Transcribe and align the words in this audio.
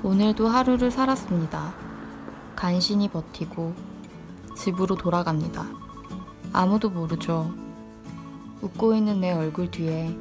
오늘도 0.00 0.46
하루를 0.46 0.92
살았습니다. 0.92 1.74
간신히 2.54 3.08
버티고 3.08 3.74
집으로 4.56 4.94
돌아갑니다. 4.94 5.66
아무도 6.52 6.88
모르죠. 6.88 7.52
웃고 8.62 8.94
있는 8.94 9.20
내 9.20 9.32
얼굴 9.32 9.72
뒤에 9.72 10.16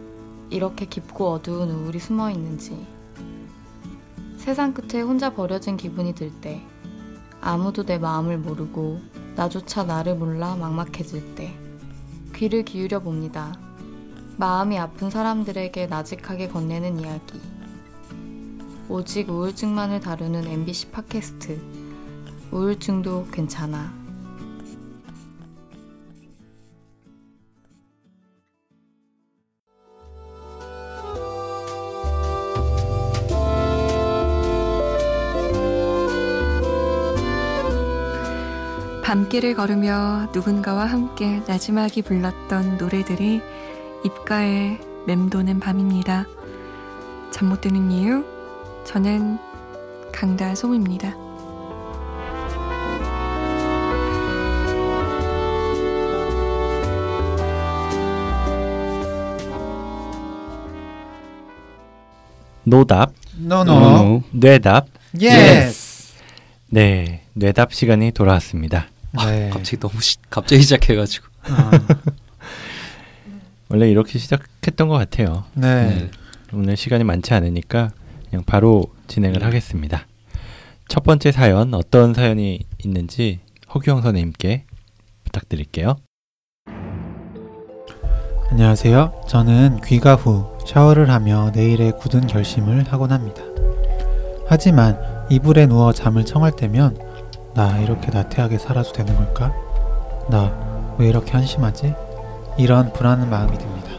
이렇게 0.50 0.88
깊고 0.88 1.29
어두운 1.34 1.70
우울이 1.70 2.00
숨어 2.00 2.32
있는지. 2.32 2.88
세상 4.38 4.73
끝에 4.73 5.04
혼자 5.04 5.36
버려진 5.36 5.78
기분이 5.78 6.16
들 6.16 6.32
때, 6.41 6.66
아무도 7.39 7.86
내 7.86 8.00
마음을 8.00 8.39
모르고 8.39 9.00
나조차 9.36 9.84
나를 9.84 10.16
몰라 10.16 10.55
막막해질 10.55 11.36
때, 11.36 11.55
귀를 12.34 12.66
기울여 12.66 13.02
봅니다. 13.02 13.54
마음이 14.38 14.80
아픈 14.80 15.12
사람들에게 15.12 15.86
나직하게 15.86 16.48
건네는 16.48 17.00
이야기. 17.00 17.57
오직 18.90 19.30
우울증만을 19.30 20.00
다루는 20.00 20.48
MBC 20.48 20.91
팟캐스트. 20.91 21.62
우울증도 22.52 23.28
괜찮아. 23.32 23.94
밤길을 39.04 39.56
걸으며 39.56 40.30
누군가와 40.34 40.86
함께 40.86 41.42
나지막이 41.48 42.02
불렀던 42.02 42.78
노래들이 42.78 43.42
입가에 44.04 44.80
맴도는 45.08 45.59
밤입니다. 45.59 46.26
잠 47.31 47.48
못 47.50 47.62
드는 47.62 47.92
이유? 47.92 48.37
저는 48.88 49.38
강다솜입니다. 50.14 51.14
노답, 62.64 63.14
no 63.38 63.72
no. 63.72 64.23
뇌답. 64.31 64.88
yes. 65.20 66.14
네, 66.70 67.23
뇌답 67.33 67.73
시간이 67.73 68.11
돌아왔습니다. 68.11 68.88
네. 69.26 69.50
갑자기 69.52 69.78
너무 69.81 70.00
시, 70.00 70.16
갑자기 70.30 70.61
시작해가지고. 70.61 71.28
아, 71.44 71.72
원래 73.67 73.89
이렇게 73.89 74.17
시작했던 74.17 74.88
것 74.88 74.95
같아요. 74.95 75.44
네. 75.56 76.09
오늘 76.54 76.78
시간이 76.78 77.04
많지 77.04 77.33
않으니까 77.33 77.92
그냥 78.30 78.44
바로 78.45 78.86
진행을 79.08 79.39
네. 79.39 79.45
하겠습니다. 79.45 80.06
첫 80.88 81.03
번째 81.03 81.31
사연 81.31 81.73
어떤 81.73 82.14
사연이 82.14 82.59
있는지 82.83 83.39
허규영 83.73 84.02
선생님께 84.02 84.66
부탁드릴게요. 85.25 85.97
안녕하세요. 88.50 89.23
저는 89.28 89.81
귀가 89.86 90.16
후 90.16 90.58
샤워를 90.66 91.09
하며 91.09 91.52
내일의 91.53 91.98
굳은 92.00 92.28
결심을 92.28 92.86
하곤 92.88 93.11
합니다. 93.11 93.42
하지만 94.48 94.98
이불에 95.30 95.66
누워 95.66 95.92
잠을 95.92 96.25
청할 96.25 96.53
때면 96.55 96.98
나 97.53 97.78
이렇게 97.80 98.09
나태하게 98.11 98.58
살아도 98.58 98.94
되는 98.94 99.16
걸까? 99.16 99.53
나 100.30 100.67
왜 100.98 101.08
이렇게 101.09 101.31
한심하지? 101.31 101.94
이런 102.58 102.92
불안한 102.92 103.30
마음이 103.30 103.58
듭니다. 103.58 103.92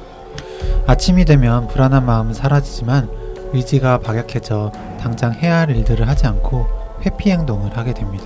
아침이 0.86 1.24
되면 1.24 1.68
불안한 1.68 2.04
마음은 2.04 2.34
사라지지만 2.34 3.08
의지가 3.52 3.98
박약해져 3.98 4.72
당장 5.00 5.32
해야 5.34 5.58
할 5.58 5.70
일들을 5.70 6.06
하지 6.08 6.26
않고 6.26 6.66
회피 7.04 7.30
행동을 7.30 7.76
하게 7.76 7.94
됩니다. 7.94 8.24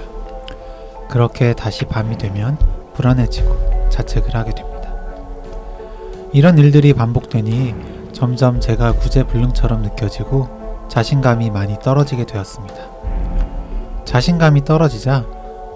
그렇게 1.09 1.53
다시 1.53 1.84
밤이 1.84 2.19
되면 2.19 2.56
불안해지고 2.95 3.91
자책을 3.91 4.35
하게 4.35 4.52
됩니다. 4.52 4.92
이런 6.33 6.57
일들이 6.57 6.95
반복되니 6.95 7.74
점점 8.13 8.61
제가 8.61 8.92
구제불능처럼 8.92 9.83
느껴지고 9.83 10.48
자신감이 10.89 11.51
많이 11.51 11.79
떨어지게 11.79 12.25
되었습니다. 12.27 12.75
자신감이 14.05 14.64
떨어지자 14.64 15.25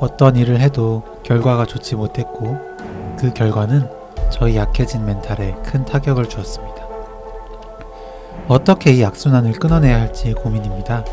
어떤 0.01 0.37
일을 0.37 0.61
해도 0.61 1.03
결과가 1.23 1.67
좋지 1.67 1.97
못했고 1.97 2.59
그 3.19 3.33
결과는 3.33 3.89
저희 4.31 4.57
약해진 4.57 5.05
멘탈에 5.05 5.55
큰 5.65 5.85
타격을 5.85 6.29
주었습니다. 6.29 6.76
어떻게 8.49 8.93
이 8.93 9.05
악순환을 9.05 9.55
끊어내야 9.55 10.01
할지 10.01 10.33
고민입니다. 10.33 11.05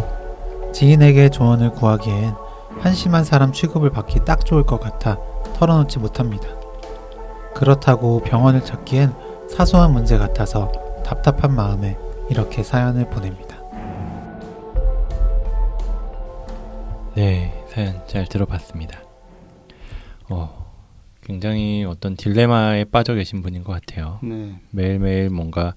지인에게 0.71 1.29
조언을 1.29 1.71
구하기엔 1.71 2.35
한심한 2.79 3.23
사람 3.23 3.51
취급을 3.51 3.89
받기 3.89 4.23
딱 4.23 4.45
좋을 4.45 4.63
것 4.63 4.79
같아 4.79 5.17
털어놓지 5.55 5.97
못합니다. 5.97 6.47
그렇다고 7.55 8.21
병원을 8.21 8.63
찾기엔 8.63 9.13
사소한 9.49 9.93
문제 9.93 10.17
같아서 10.17 10.71
답답한 11.03 11.55
마음에 11.55 11.97
이렇게 12.29 12.61
사연을 12.61 13.09
보냅니다. 13.09 13.57
네, 17.15 17.63
사연 17.69 18.01
잘 18.07 18.27
들어봤습니다. 18.27 18.99
어, 20.29 20.71
굉장히 21.21 21.83
어떤 21.83 22.15
딜레마에 22.15 22.85
빠져 22.85 23.13
계신 23.13 23.41
분인 23.41 23.63
것 23.63 23.73
같아요. 23.73 24.19
네. 24.23 24.55
매일매일 24.71 25.29
뭔가 25.29 25.73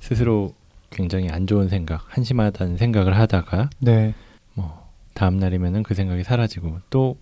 스스로 0.00 0.54
굉장히 0.90 1.28
안 1.28 1.46
좋은 1.46 1.68
생각, 1.68 2.04
한심하다는 2.08 2.76
생각을 2.76 3.16
하다가 3.18 3.70
네, 3.80 4.14
뭐 4.54 4.88
다음 5.14 5.38
날이면은 5.38 5.82
그 5.82 5.94
생각이 5.94 6.24
사라지고 6.24 6.78
또 6.90 7.18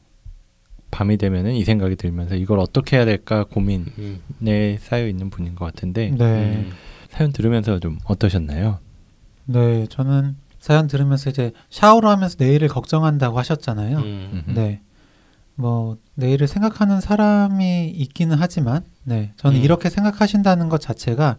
밤이 0.91 1.16
되면은 1.16 1.54
이 1.54 1.65
생각이 1.65 1.97
들면서 1.97 2.37
이걸 2.37 2.59
어떻게 2.59 2.97
해야 2.97 3.04
될까 3.04 3.44
고민에 3.44 3.87
음. 3.99 4.77
쌓여 4.78 5.06
있는 5.06 5.31
분인 5.31 5.54
것 5.54 5.65
같은데 5.65 6.10
네, 6.10 6.25
음. 6.25 6.72
사연 7.10 7.32
들으면서 7.32 7.78
좀 7.78 7.99
어떠셨나요? 8.04 8.78
네. 9.47 9.87
저는 9.88 10.37
사연 10.59 10.87
들으면서 10.88 11.31
이제 11.31 11.53
샤워를 11.71 12.09
하면서 12.09 12.37
내일을 12.38 12.69
걱정한다고 12.69 13.38
하셨잖아요. 13.38 13.98
음. 13.98 14.44
음. 14.48 14.54
네. 14.54 14.81
뭐 15.54 15.97
내일을 16.15 16.48
생각하는 16.48 17.00
사람이 17.00 17.88
있기는 17.88 18.37
하지만 18.38 18.84
네. 19.04 19.33
저는 19.37 19.59
음. 19.59 19.65
이렇게 19.65 19.88
생각하신다는 19.88 20.69
것 20.69 20.81
자체가 20.81 21.37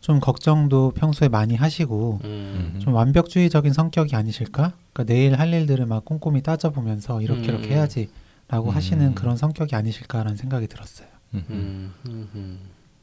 좀 0.00 0.20
걱정도 0.20 0.92
평소에 0.92 1.28
많이 1.28 1.56
하시고 1.56 2.20
음. 2.24 2.78
좀 2.80 2.94
완벽주의적인 2.94 3.72
성격이 3.72 4.14
아니실까? 4.14 4.72
그러니까 4.92 5.12
내일 5.12 5.38
할 5.38 5.52
일들을 5.52 5.84
막 5.86 6.04
꼼꼼히 6.04 6.42
따져보면서 6.42 7.22
이렇게 7.22 7.40
음. 7.40 7.44
이렇게 7.44 7.70
해야지라고 7.70 8.70
음. 8.70 8.74
하시는 8.74 9.14
그런 9.14 9.36
성격이 9.36 9.74
아니실까라는 9.74 10.36
생각이 10.36 10.68
들었어요. 10.68 11.08
음. 11.34 11.44
음. 11.50 11.94
음. 12.06 12.28
음. 12.34 12.58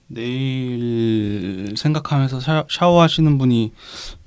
내일 0.08 1.74
생각하면서 1.76 2.40
샤, 2.40 2.66
샤워하시는 2.70 3.38
분이 3.38 3.72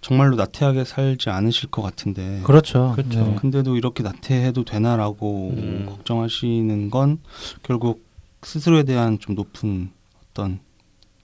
정말로 0.00 0.36
나태하게 0.36 0.84
살지 0.84 1.30
않으실 1.30 1.70
것 1.70 1.82
같은데 1.82 2.40
그렇죠. 2.44 2.92
그렇죠. 2.96 3.24
네. 3.24 3.36
근데도 3.36 3.76
이렇게 3.76 4.02
나태해도 4.02 4.64
되나라고 4.64 5.50
음. 5.56 5.86
걱정하시는 5.88 6.90
건 6.90 7.18
결국 7.62 8.04
스스로에 8.42 8.82
대한 8.82 9.18
좀 9.18 9.34
높은 9.34 9.90
어떤 10.30 10.60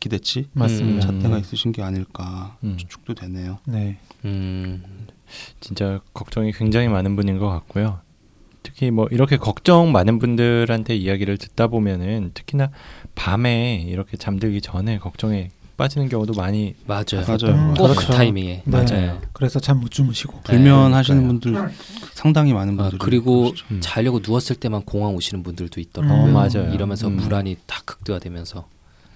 기대치 0.03 0.49
맞습니다. 0.53 0.97
음. 0.97 1.01
잣대가 1.21 1.37
네. 1.37 1.41
있으신 1.41 1.71
게 1.71 1.81
아닐까 1.81 2.57
음. 2.65 2.77
추측도 2.77 3.15
되네요. 3.15 3.59
네. 3.67 3.99
음. 4.25 4.83
진짜 5.61 6.01
걱정이 6.13 6.51
굉장히 6.51 6.89
많은 6.89 7.15
분인 7.15 7.39
것 7.39 7.49
같고요. 7.49 8.01
특히 8.65 8.91
뭐 8.91 9.07
이렇게 9.13 9.37
걱정 9.37 9.93
많은 9.93 10.19
분들한테 10.19 10.97
이야기를 10.97 11.39
듣다 11.39 11.69
보면은 11.69 12.33
특히나 12.35 12.71
밤에 13.15 13.85
이렇게 13.89 14.17
잠들기 14.17 14.61
전에 14.61 14.99
걱정에 14.99 15.51
빠지는 15.77 16.09
경우도 16.09 16.33
많이 16.35 16.75
맞아요. 16.85 17.25
맞아요. 17.27 17.55
음, 17.55 17.75
꼭그 17.75 17.95
그렇죠. 17.95 18.13
타이밍에 18.13 18.63
네. 18.65 18.71
맞아요. 18.85 19.21
그래서 19.33 19.61
잠 19.61 19.79
못 19.81 19.91
주무시고. 19.93 20.41
불면하시는 20.43 21.23
그러니까요. 21.29 21.63
분들 21.69 21.77
상당히 22.15 22.53
많은 22.53 22.75
아, 22.75 22.83
분들이 22.91 22.99
그리고. 22.99 23.53
음. 23.71 23.79
자려고 23.81 24.19
누웠을 24.21 24.57
때만 24.57 24.83
공황 24.83 25.15
오시는 25.15 25.45
분들도 25.45 25.81
있더라고요. 25.81 26.25
음, 26.27 26.33
맞아요. 26.33 26.73
이러면서 26.75 27.07
음. 27.07 27.19
불안이 27.19 27.57
다 27.67 27.81
극대화되면서 27.85 28.67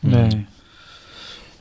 네. 0.02 0.46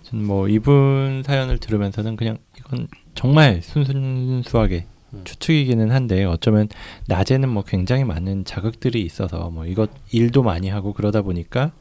저는 0.05 0.25
뭐 0.25 0.47
이분 0.47 1.23
사연을 1.25 1.57
들으면서는 1.57 2.15
그냥 2.15 2.37
이건 2.57 2.87
정말 3.15 3.61
순순수하게 3.63 4.85
음. 5.13 5.21
추측이기는 5.23 5.91
한데 5.91 6.25
어쩌면 6.25 6.67
낮에는 7.07 7.49
뭐 7.49 7.63
굉장히 7.63 8.03
많은 8.03 8.45
자극들이 8.45 9.01
있어서 9.01 9.49
뭐 9.49 9.65
이것 9.65 9.89
일도 10.11 10.43
많이 10.43 10.69
하고 10.69 10.93
그러다 10.93 11.21
보니까 11.21 11.71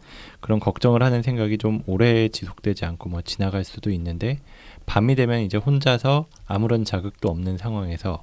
그런 0.40 0.58
걱정을 0.58 1.02
하는 1.02 1.22
생각이 1.22 1.58
좀 1.58 1.82
오래 1.86 2.28
지속되지 2.28 2.86
않고 2.86 3.10
뭐 3.10 3.20
지나갈 3.20 3.64
수도 3.64 3.90
있는데 3.90 4.38
밤이 4.86 5.16
되면 5.16 5.40
이제 5.40 5.58
혼자서 5.58 6.26
아무런 6.46 6.84
자극도 6.84 7.28
없는 7.28 7.58
상황에서 7.58 8.22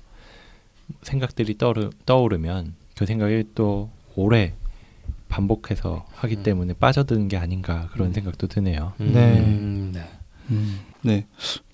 생각들이 1.04 1.58
떠오르, 1.58 1.92
떠오르면 2.06 2.76
그 2.96 3.06
생각이 3.06 3.46
또 3.56 3.90
오래 4.16 4.54
반복해서 5.32 6.06
하기 6.14 6.38
음. 6.38 6.44
때문에 6.44 6.74
빠져드는 6.74 7.30
게 7.30 7.38
아닌가 7.38 7.88
그런 7.94 8.10
음. 8.10 8.14
생각도 8.14 8.48
드네요. 8.48 8.94
네. 8.98 9.40
음, 9.40 9.92
네. 9.96 10.04
음, 10.52 10.80
네 11.02 11.26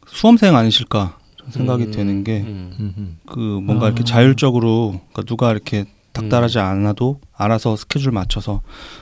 수험생 0.06 0.56
아니실까 0.56 1.18
생각이 1.50 1.86
음, 1.86 1.92
되는 1.92 2.24
게 2.24 2.42
음. 2.42 3.18
그 3.26 3.40
뭔가 3.40 3.88
아. 3.88 3.90
이렇게 3.90 4.04
자율적으로 4.04 5.02
그러니까 5.12 5.24
누가 5.24 5.52
이렇게 5.52 5.82
음. 5.82 5.97
닥달하지 6.22 6.60
않아도 6.60 7.20
알아서 7.36 7.76
스케줄 7.76 8.12
맞춰서 8.12 8.62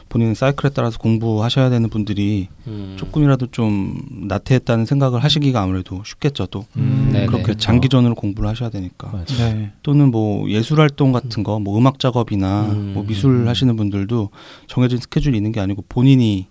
본인의 0.09 0.35
사이클에 0.35 0.71
따라서 0.73 0.97
공부하셔야 1.00 1.69
되는 1.69 1.89
분들이 1.89 2.47
음. 2.67 2.95
조금이라도 2.97 3.47
좀 3.47 4.01
나태했다는 4.27 4.85
생각을 4.85 5.23
하시기가 5.23 5.62
아무래도 5.62 6.03
쉽겠죠 6.06 6.47
또 6.47 6.65
음, 6.77 7.09
네네. 7.12 7.25
그렇게 7.27 7.44
그렇죠. 7.44 7.59
장기전으로 7.59 8.15
공부를 8.15 8.50
하셔야 8.50 8.69
되니까. 8.69 9.23
네. 9.38 9.71
또는 9.83 10.12
뭐 10.12 10.50
예술 10.50 10.79
활동 10.81 11.12
같은 11.12 11.44
거 11.44 11.56
뭐 11.59 11.77
음악 11.77 12.00
작업이나 12.00 12.63
음. 12.65 12.91
뭐 12.94 13.03
미술 13.06 13.47
하시는 13.47 13.75
분들도 13.75 14.29
정해진 14.67 14.97
스케줄이 15.00 15.38
있는 15.38 15.51
게 15.51 15.59
아니고 15.62 15.83
본인이 15.88 16.47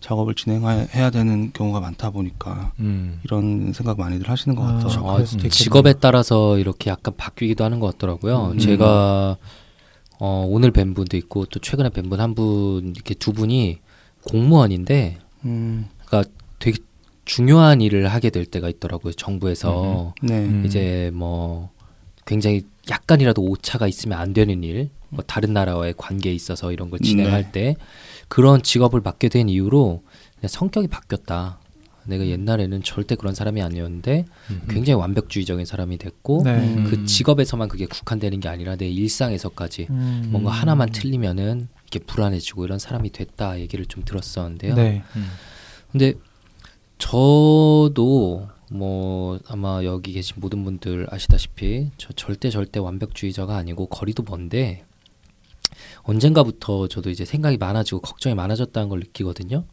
작업을 0.00 0.34
진행해야 0.34 1.10
되는 1.10 1.50
경우가 1.52 1.80
많다 1.80 2.10
보니까 2.10 2.70
음. 2.80 3.18
이런 3.24 3.72
생각 3.72 3.98
많이들 3.98 4.28
하시는 4.28 4.54
것 4.56 4.62
아, 4.62 4.74
같아요. 4.74 4.88
수도 5.24 5.38
있겠네요. 5.38 5.50
직업에 5.50 5.94
따라서 6.00 6.58
이렇게 6.58 6.90
약간 6.90 7.14
바뀌기도 7.16 7.64
하는 7.64 7.80
것 7.80 7.92
같더라고요. 7.92 8.52
음. 8.54 8.58
제가 8.58 9.36
어, 10.20 10.44
오늘 10.48 10.70
뵌 10.72 10.94
분도 10.94 11.16
있고 11.16 11.44
또 11.46 11.60
최근에 11.60 11.90
뵌 11.90 12.04
분 12.08 12.20
한 12.20 12.34
분 12.34 12.92
이렇게 12.94 13.14
두 13.14 13.32
분이 13.32 13.78
공무원인데 14.24 15.18
음, 15.44 15.88
되게 16.58 16.78
중요한 17.24 17.80
일을 17.80 18.08
하게 18.08 18.30
될 18.30 18.44
때가 18.46 18.68
있더라고요. 18.68 19.12
정부에서 19.12 20.14
네. 20.22 20.38
음. 20.38 20.64
이제 20.66 21.10
뭐 21.14 21.70
굉장히 22.26 22.62
약간이라도 22.90 23.42
오차가 23.42 23.86
있으면 23.86 24.18
안 24.18 24.32
되는 24.32 24.62
일, 24.64 24.90
뭐 25.10 25.22
다른 25.26 25.52
나라와의 25.52 25.94
관계에 25.96 26.32
있어서 26.32 26.72
이런 26.72 26.90
걸 26.90 26.98
진행할 27.00 27.44
네. 27.44 27.52
때 27.52 27.76
그런 28.28 28.62
직업을 28.62 29.00
맡게 29.02 29.28
된 29.28 29.48
이유로 29.48 30.02
그냥 30.40 30.48
성격이 30.48 30.88
바뀌었다. 30.88 31.58
내가 32.08 32.26
옛날에는 32.26 32.82
절대 32.82 33.14
그런 33.14 33.34
사람이 33.34 33.60
아니었는데 33.60 34.24
음흠. 34.50 34.66
굉장히 34.72 34.98
완벽주의적인 34.98 35.66
사람이 35.66 35.98
됐고 35.98 36.42
네. 36.44 36.56
음. 36.56 36.84
그 36.84 37.04
직업에서만 37.04 37.68
그게 37.68 37.86
국한되는 37.86 38.40
게 38.40 38.48
아니라 38.48 38.76
내 38.76 38.88
일상에서까지 38.88 39.88
음. 39.90 40.28
뭔가 40.30 40.50
하나만 40.50 40.90
틀리면은 40.90 41.68
이렇게 41.82 41.98
불안해지고 42.06 42.64
이런 42.64 42.78
사람이 42.78 43.10
됐다 43.10 43.60
얘기를 43.60 43.84
좀 43.86 44.02
들었었는데요. 44.04 44.74
네. 44.74 45.02
음. 45.16 45.28
근데 45.92 46.14
저도 46.96 48.48
뭐 48.70 49.38
아마 49.46 49.84
여기 49.84 50.12
계신 50.12 50.36
모든 50.40 50.64
분들 50.64 51.06
아시다시피 51.10 51.90
저 51.98 52.12
절대 52.14 52.50
절대 52.50 52.80
완벽주의자가 52.80 53.56
아니고 53.56 53.86
거리도 53.86 54.24
먼데 54.24 54.84
언젠가부터 56.02 56.88
저도 56.88 57.10
이제 57.10 57.24
생각이 57.24 57.58
많아지고 57.58 58.00
걱정이 58.00 58.34
많아졌다는 58.34 58.88
걸 58.88 59.00
느끼거든요. 59.00 59.64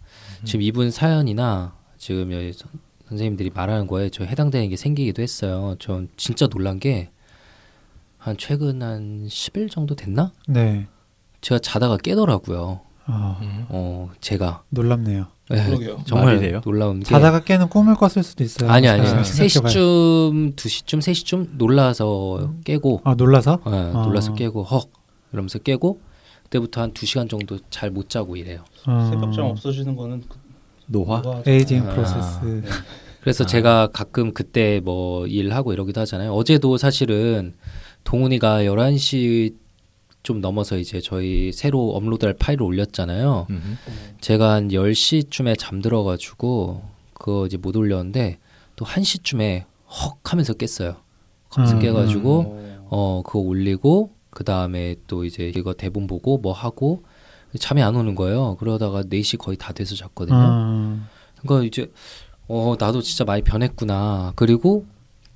지금 0.43 0.61
이분 0.61 0.91
사연이나 0.91 1.75
지금 2.05 2.31
여기 2.31 2.53
선- 2.53 2.69
선생님들이 3.09 3.49
말하는 3.51 3.87
거에 3.87 4.09
저 4.09 4.23
해당되는 4.23 4.69
게 4.69 4.75
생기기도 4.75 5.23
했어요. 5.23 5.75
전 5.79 6.07
진짜 6.17 6.45
놀란 6.47 6.79
게 6.79 7.09
한 8.19 8.37
최근 8.37 8.81
한 8.83 9.27
10일 9.27 9.69
정도 9.71 9.95
됐나? 9.95 10.31
네. 10.47 10.87
제가 11.41 11.59
자다가 11.59 11.97
깨더라고요. 11.97 12.81
아, 13.05 13.37
음. 13.41 13.65
어, 13.69 14.09
제가 14.19 14.63
놀랍네요. 14.69 15.27
네. 15.49 15.97
정말 16.05 16.39
돼요? 16.39 16.61
놀라운 16.63 16.99
게 16.99 17.05
자다가 17.05 17.41
깨는 17.43 17.69
꿈을 17.69 17.93
꿨을 17.95 18.23
수도 18.23 18.43
있어요. 18.43 18.69
아니 18.71 18.87
아니 18.87 19.01
아, 19.07 19.23
세 19.23 19.47
생각해봐요. 19.47 19.69
시쯤 19.69 20.53
두 20.55 20.69
시쯤 20.69 21.01
세 21.01 21.13
시쯤 21.13 21.53
놀라서 21.59 22.53
깨고 22.63 23.01
아, 23.03 23.13
놀라서? 23.15 23.59
예, 23.67 23.69
놀라서 23.91 24.31
아. 24.31 24.35
깨고 24.35 24.63
헉 24.63 24.89
이러면서 25.31 25.59
깨고 25.59 25.99
그때부터 26.45 26.81
한두 26.81 27.05
시간 27.05 27.27
정도 27.29 27.59
잘 27.69 27.91
못 27.91 28.09
자고 28.09 28.35
이래요. 28.35 28.63
어, 28.87 29.09
새벽잠 29.11 29.45
없어지는 29.45 29.95
거는 29.95 30.23
그- 30.27 30.44
노화? 30.87 31.21
에이징 31.45 31.87
아. 31.87 31.93
프로세스. 31.93 32.63
그래서 33.21 33.43
아. 33.43 33.47
제가 33.47 33.89
가끔 33.93 34.33
그때 34.33 34.81
뭐 34.83 35.25
일하고 35.27 35.73
이러기도 35.73 36.01
하잖아요. 36.01 36.33
어제도 36.33 36.77
사실은 36.77 37.55
동훈이가 38.03 38.63
11시 38.63 39.55
좀 40.23 40.41
넘어서 40.41 40.77
이제 40.77 40.99
저희 41.01 41.51
새로 41.51 41.91
업로드할 41.91 42.35
파일을 42.39 42.63
올렸잖아요. 42.63 43.47
음흠. 43.49 43.75
제가 44.21 44.53
한 44.53 44.69
10시쯤에 44.69 45.57
잠들어 45.57 46.03
가지고 46.03 46.83
그거 47.13 47.45
이제 47.45 47.57
못 47.57 47.75
올렸는데 47.75 48.39
또 48.75 48.85
1시쯤에 48.85 49.65
헉 49.89 50.19
하면서 50.23 50.53
깼어요. 50.53 50.95
하면서 51.49 51.75
음, 51.75 51.79
깨 51.79 51.91
가지고 51.91 52.59
어 52.89 53.21
그거 53.25 53.39
올리고 53.39 54.11
그 54.29 54.43
다음에 54.43 54.95
또 55.07 55.25
이제 55.25 55.51
이거 55.55 55.73
대본 55.73 56.07
보고 56.07 56.37
뭐 56.37 56.53
하고 56.53 57.03
잠이 57.59 57.81
안 57.81 57.95
오는 57.95 58.15
거예요. 58.15 58.55
그러다가 58.57 59.03
4시 59.03 59.37
거의 59.37 59.57
다 59.57 59.73
돼서 59.73 59.95
잤거든요. 59.95 60.37
음, 60.37 61.07
그러니까 61.41 61.65
이제 61.67 61.91
어 62.47 62.75
나도 62.79 63.01
진짜 63.01 63.23
많이 63.25 63.41
변했구나. 63.43 64.33
그리고 64.35 64.85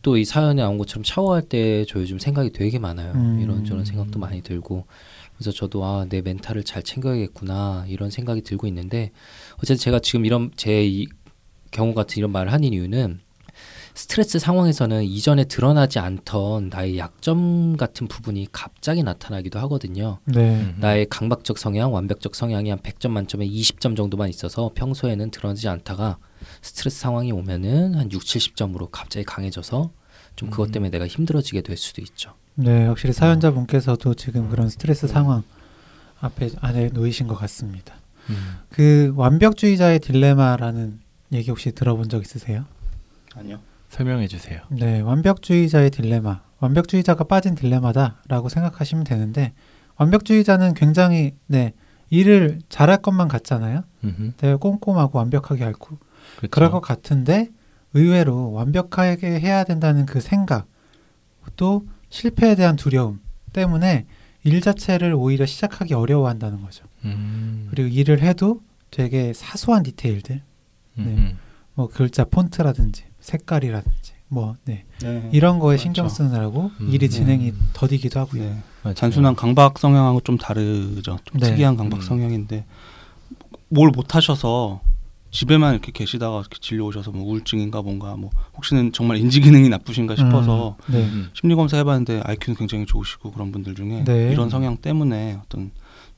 또 0.01 0.15
이 0.17 0.23
사연에 0.25 0.61
나온 0.61 0.77
것처럼 0.77 1.03
샤워할 1.03 1.41
때 1.41 1.83
저 1.87 1.99
요즘 1.99 2.19
생각이 2.19 2.51
되게 2.51 2.79
많아요. 2.79 3.11
음. 3.13 3.39
이런 3.41 3.65
저런 3.65 3.83
생각도 3.85 4.17
많이 4.19 4.41
들고 4.41 4.85
그래서 5.35 5.51
저도 5.51 5.83
아 5.85 6.05
내 6.09 6.21
멘탈을 6.21 6.63
잘 6.63 6.83
챙겨야겠구나 6.83 7.85
이런 7.87 8.09
생각이 8.09 8.41
들고 8.41 8.67
있는데 8.67 9.11
어쨌든 9.57 9.77
제가 9.77 9.99
지금 9.99 10.25
이런 10.25 10.51
제 10.55 10.85
이 10.85 11.07
경우 11.71 11.93
같은 11.93 12.17
이런 12.17 12.31
말을 12.31 12.51
하는 12.51 12.71
이유는 12.73 13.19
스트레스 13.99 14.39
상황에서는 14.39 15.03
이전에 15.03 15.43
드러나지 15.43 15.99
않던 15.99 16.69
나의 16.69 16.97
약점 16.97 17.75
같은 17.75 18.07
부분이 18.07 18.47
갑자기 18.53 19.03
나타나기도 19.03 19.59
하거든요. 19.59 20.19
네. 20.23 20.73
나의 20.77 21.07
강박적 21.09 21.57
성향, 21.57 21.93
완벽적 21.93 22.33
성향이 22.33 22.69
한 22.69 22.79
100점 22.79 23.09
만점에 23.09 23.45
20점 23.45 23.97
정도만 23.97 24.29
있어서 24.29 24.71
평소에는 24.73 25.31
드러나지 25.31 25.67
않다가 25.67 26.17
스트레스 26.61 26.97
상황이 26.97 27.33
오면은 27.33 27.95
한 27.95 28.09
6, 28.09 28.21
70점으로 28.21 28.87
갑자기 28.89 29.25
강해져서 29.25 29.91
좀 30.37 30.49
그것 30.49 30.71
때문에 30.71 30.91
내가 30.91 31.05
힘들어지게 31.05 31.61
될 31.61 31.75
수도 31.75 32.01
있죠. 32.01 32.35
네, 32.55 32.85
확실히 32.85 33.11
사연자분께서도 33.11 34.13
지금 34.13 34.47
그런 34.47 34.69
스트레스 34.69 35.09
상황 35.09 35.43
앞에 36.21 36.51
안에 36.61 36.87
놓이신 36.93 37.27
것 37.27 37.35
같습니다. 37.35 37.95
음. 38.29 38.59
그 38.69 39.11
완벽주의자의 39.17 39.99
딜레마라는 39.99 41.01
얘기 41.33 41.49
혹시 41.49 41.73
들어본 41.73 42.07
적 42.07 42.21
있으세요? 42.21 42.63
아니요. 43.35 43.59
설명해 43.89 44.27
주세요. 44.27 44.61
네, 44.69 45.01
완벽주의자의 45.01 45.89
딜레마. 45.91 46.41
완벽주의자가 46.59 47.23
빠진 47.25 47.55
딜레마다라고 47.55 48.49
생각하시면 48.49 49.03
되는데 49.03 49.53
완벽주의자는 49.97 50.73
굉장히 50.73 51.35
네 51.47 51.73
일을 52.09 52.59
잘할 52.69 53.01
것만 53.01 53.27
같잖아요. 53.27 53.83
음흠. 54.03 54.33
되게 54.37 54.55
꼼꼼하고 54.55 55.19
완벽하게 55.19 55.63
할고 55.63 55.97
그렇죠. 56.37 56.51
그럴 56.51 56.71
것 56.71 56.81
같은데 56.81 57.49
의외로 57.93 58.51
완벽하게 58.51 59.39
해야 59.39 59.63
된다는 59.63 60.05
그 60.05 60.21
생각 60.21 60.67
또 61.55 61.85
실패에 62.09 62.55
대한 62.55 62.75
두려움 62.75 63.19
때문에 63.53 64.05
일 64.43 64.61
자체를 64.61 65.13
오히려 65.13 65.45
시작하기 65.45 65.93
어려워한다는 65.93 66.61
거죠. 66.61 66.85
음. 67.05 67.67
그리고 67.69 67.89
일을 67.89 68.21
해도 68.21 68.61
되게 68.91 69.33
사소한 69.33 69.83
디테일들, 69.83 70.41
음흠. 70.97 71.35
뭐 71.73 71.87
글자 71.89 72.25
폰트라든지 72.25 73.03
색깔이라든지 73.29 74.13
뭐 74.27 74.55
네. 74.65 74.85
네. 75.01 75.29
이런 75.31 75.59
거에 75.59 75.73
맞죠. 75.75 75.83
신경 75.83 76.09
쓰느라고 76.09 76.71
음. 76.81 76.89
일이 76.89 77.07
네. 77.07 77.09
진행이 77.09 77.53
더디기도 77.73 78.19
하고요. 78.19 78.43
네. 78.85 78.93
단순한 78.93 79.35
강박 79.35 79.77
성향하고 79.79 80.21
좀 80.21 80.37
다르죠. 80.37 81.17
좀 81.23 81.39
네. 81.39 81.49
특이한 81.49 81.77
강박 81.77 81.99
음. 81.99 82.01
성향인데 82.01 82.65
뭘 83.69 83.91
못 83.91 84.15
하셔서 84.15 84.81
집에만 85.31 85.73
이렇게 85.73 85.91
계시다가 85.91 86.39
이렇게 86.39 86.57
진료 86.59 86.87
오셔서 86.87 87.11
뭐 87.11 87.23
우울증인가 87.27 87.83
뭔가 87.83 88.15
뭐 88.15 88.31
혹시는 88.55 88.93
정말 88.93 89.17
인지 89.17 89.41
기능이 89.41 89.69
나쁘신가 89.69 90.15
싶어서 90.15 90.75
음, 90.89 90.91
네. 90.93 91.03
음. 91.03 91.29
심리 91.33 91.53
검사 91.53 91.77
해봤는데 91.77 92.21
IQ는 92.23 92.57
굉장히 92.57 92.85
좋으시고 92.87 93.31
그런 93.31 93.51
분들 93.51 93.75
중에 93.75 94.03
네. 94.05 94.31
이런 94.31 94.49
성향 94.49 94.77
때문에 94.77 95.37
어떤 95.45 95.69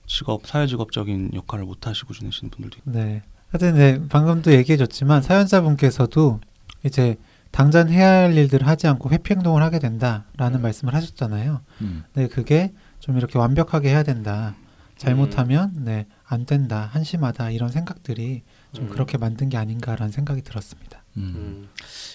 직업 0.08 0.48
사회 0.48 0.66
직업적인 0.68 1.32
역할을 1.34 1.66
못 1.66 1.88
하시고 1.88 2.14
지내시는 2.14 2.52
분들도 2.52 2.78
있고 2.80 2.92
네. 2.92 3.22
하여튼 3.50 3.76
네, 3.76 4.08
방금도 4.08 4.54
얘기해줬지만 4.54 5.22
사연자분께서도 5.24 6.40
이제 6.86 7.18
당장 7.52 7.90
해야 7.90 8.24
할 8.24 8.38
일들을 8.38 8.66
하지 8.66 8.88
않고 8.88 9.10
회피 9.10 9.34
행동을 9.34 9.62
하게 9.62 9.80
된다라는 9.80 10.62
말씀을 10.62 10.94
하셨잖아요. 10.94 11.62
음. 11.82 12.04
네, 12.14 12.28
그게 12.28 12.72
좀 13.00 13.18
이렇게 13.18 13.38
완벽하게 13.38 13.90
해야 13.90 14.04
된다. 14.04 14.56
잘못하면 14.98 15.74
네, 15.84 16.06
안 16.26 16.46
된다. 16.46 16.88
한심하다. 16.94 17.50
이런 17.52 17.70
생각들이 17.70 18.44
좀 18.72 18.86
음. 18.86 18.90
그렇게 18.90 19.18
만든 19.18 19.50
게 19.50 19.58
아닌가라는 19.58 20.12
생각이 20.12 20.44
들었습니다. 20.44 21.04
음. 21.18 21.34
음. 21.36 21.70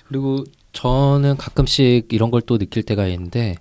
그리고 0.08 0.44
저는 0.73 1.37
가끔씩 1.37 2.12
이런 2.12 2.30
걸 2.30 2.40
또 2.46 2.58
느낄 2.58 2.82
때가 2.85 3.06
있는데 3.08 3.56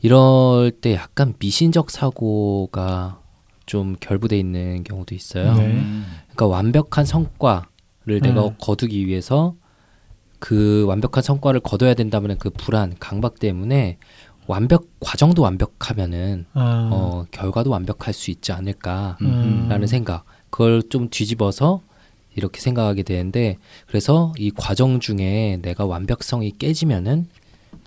이럴 0.00 0.70
때 0.80 0.94
약간 0.94 1.34
미신적 1.38 1.90
사고가 1.90 3.20
좀 3.66 3.96
결부돼 4.00 4.38
있는 4.38 4.82
경우도 4.84 5.14
있어요. 5.14 5.54
네. 5.54 5.66
음. 5.66 6.06
그러니까 6.32 6.46
완벽한 6.46 7.04
성과를 7.04 8.20
내가 8.22 8.46
음. 8.46 8.54
거두기 8.60 9.06
위해서 9.06 9.54
그 10.42 10.84
완벽한 10.88 11.22
성과를 11.22 11.60
거둬야 11.60 11.94
된다면 11.94 12.36
그 12.36 12.50
불안, 12.50 12.96
강박 12.98 13.38
때문에 13.38 13.98
완벽 14.48 14.88
과정도 14.98 15.40
완벽하면은 15.42 16.46
아, 16.52 16.90
어, 16.92 17.26
결과도 17.30 17.70
완벽할 17.70 18.12
수 18.12 18.32
있지 18.32 18.50
않을까라는 18.50 19.18
음. 19.20 19.86
생각. 19.86 20.24
그걸 20.50 20.82
좀 20.88 21.08
뒤집어서 21.10 21.80
이렇게 22.34 22.60
생각하게 22.60 23.04
되는데 23.04 23.56
그래서 23.86 24.32
이 24.36 24.50
과정 24.50 24.98
중에 24.98 25.60
내가 25.62 25.86
완벽성이 25.86 26.50
깨지면은 26.58 27.28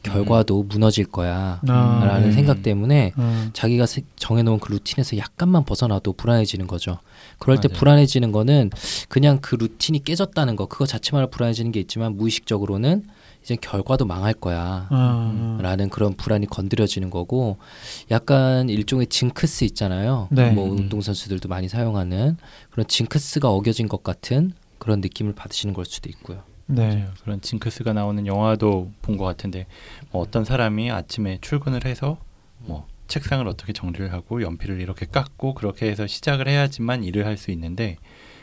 결과도 0.04 0.64
무너질 0.64 1.06
거야. 1.06 1.60
아, 1.68 2.04
라는 2.06 2.28
음. 2.30 2.32
생각 2.32 2.62
때문에 2.62 3.12
어, 3.18 3.50
자기가 3.54 3.86
세- 3.86 4.04
정해놓은 4.16 4.60
그 4.60 4.72
루틴에서 4.72 5.18
약간만 5.18 5.66
벗어나도 5.66 6.14
불안해지는 6.14 6.68
거죠. 6.68 7.00
그럴 7.40 7.60
때 7.60 7.68
맞아요. 7.68 7.80
불안해지는 7.80 8.32
거는 8.32 8.70
그냥 9.10 9.40
그 9.42 9.56
루틴이 9.56 10.04
깨졌다는 10.04 10.56
거, 10.56 10.68
그거 10.68 10.86
자체만으로 10.86 11.30
불안해지는 11.32 11.72
게 11.72 11.80
있지만 11.80 12.16
무의식적으로는 12.18 13.06
이제 13.44 13.56
결과도 13.60 14.06
망할 14.06 14.34
거야. 14.34 14.88
어, 14.92 15.58
라는 15.62 15.90
그런 15.90 16.14
불안이 16.14 16.46
건드려지는 16.48 17.10
거고 17.10 17.58
약간 18.12 18.70
일종의 18.70 19.08
징크스 19.08 19.64
있잖아요. 19.66 20.28
네. 20.32 20.52
뭐 20.52 20.66
음. 20.66 20.78
운동선수들도 20.78 21.50
많이 21.50 21.68
사용하는 21.68 22.38
그런 22.70 22.88
징크스가 22.88 23.50
어겨진 23.50 23.88
것 23.88 24.04
같은 24.04 24.54
그런 24.78 25.00
느낌을 25.02 25.34
받으시는 25.34 25.74
걸 25.74 25.86
수도 25.86 26.10
있고요. 26.10 26.44
네. 26.68 26.88
맞아요. 26.96 27.10
그런 27.24 27.42
징크스가 27.42 27.94
나오는 27.94 28.26
영화도 28.26 28.92
본 29.02 29.18
것 29.18 29.24
같은데 29.26 29.68
뭐 30.12 30.22
어떤 30.22 30.44
사람이 30.46 30.92
아침에 30.92 31.38
출근을 31.42 31.86
해서 31.86 32.18
뭐 32.60 32.88
책상을 33.08 33.48
어떻게 33.48 33.72
정리를 33.72 34.12
하고 34.14 34.42
연필을 34.42 34.82
이렇게 34.82 35.06
깎고 35.06 35.54
그렇게 35.54 35.88
해서 35.88 36.08
시작을 36.08 36.48
해야지만 36.48 37.04
일을 37.04 37.26
할 37.26 37.38
수 37.38 37.52
있는데 37.52 37.98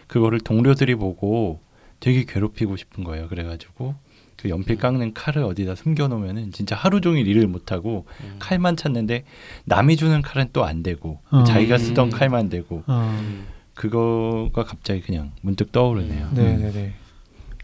그거를 0.06 0.38
동료들이 0.40 0.94
보고 0.94 1.60
되게 1.98 2.24
괴롭히고 2.24 2.76
싶은 2.76 3.02
거예요. 3.04 3.28
그래가지고 3.28 3.94
그 4.36 4.48
연필 4.48 4.76
깎는 4.76 5.14
칼을 5.14 5.42
어디다 5.44 5.74
숨겨놓으면은 5.76 6.52
진짜 6.52 6.74
하루 6.76 7.00
종일 7.00 7.26
일을 7.28 7.46
못하고 7.46 8.06
음. 8.22 8.36
칼만 8.38 8.76
찾는데 8.76 9.24
남이 9.66 9.96
주는 9.96 10.20
칼은 10.22 10.50
또 10.52 10.64
안 10.64 10.82
되고 10.82 11.20
어. 11.30 11.44
자기가 11.44 11.78
쓰던 11.78 12.08
음. 12.08 12.10
칼만 12.10 12.48
되고 12.48 12.82
어, 12.86 13.18
음. 13.20 13.46
그거가 13.74 14.64
갑자기 14.64 15.00
그냥 15.00 15.32
문득 15.42 15.72
떠오르네요. 15.72 16.28
네, 16.34 16.40
음. 16.54 16.62
네, 16.62 16.72
네. 16.72 16.94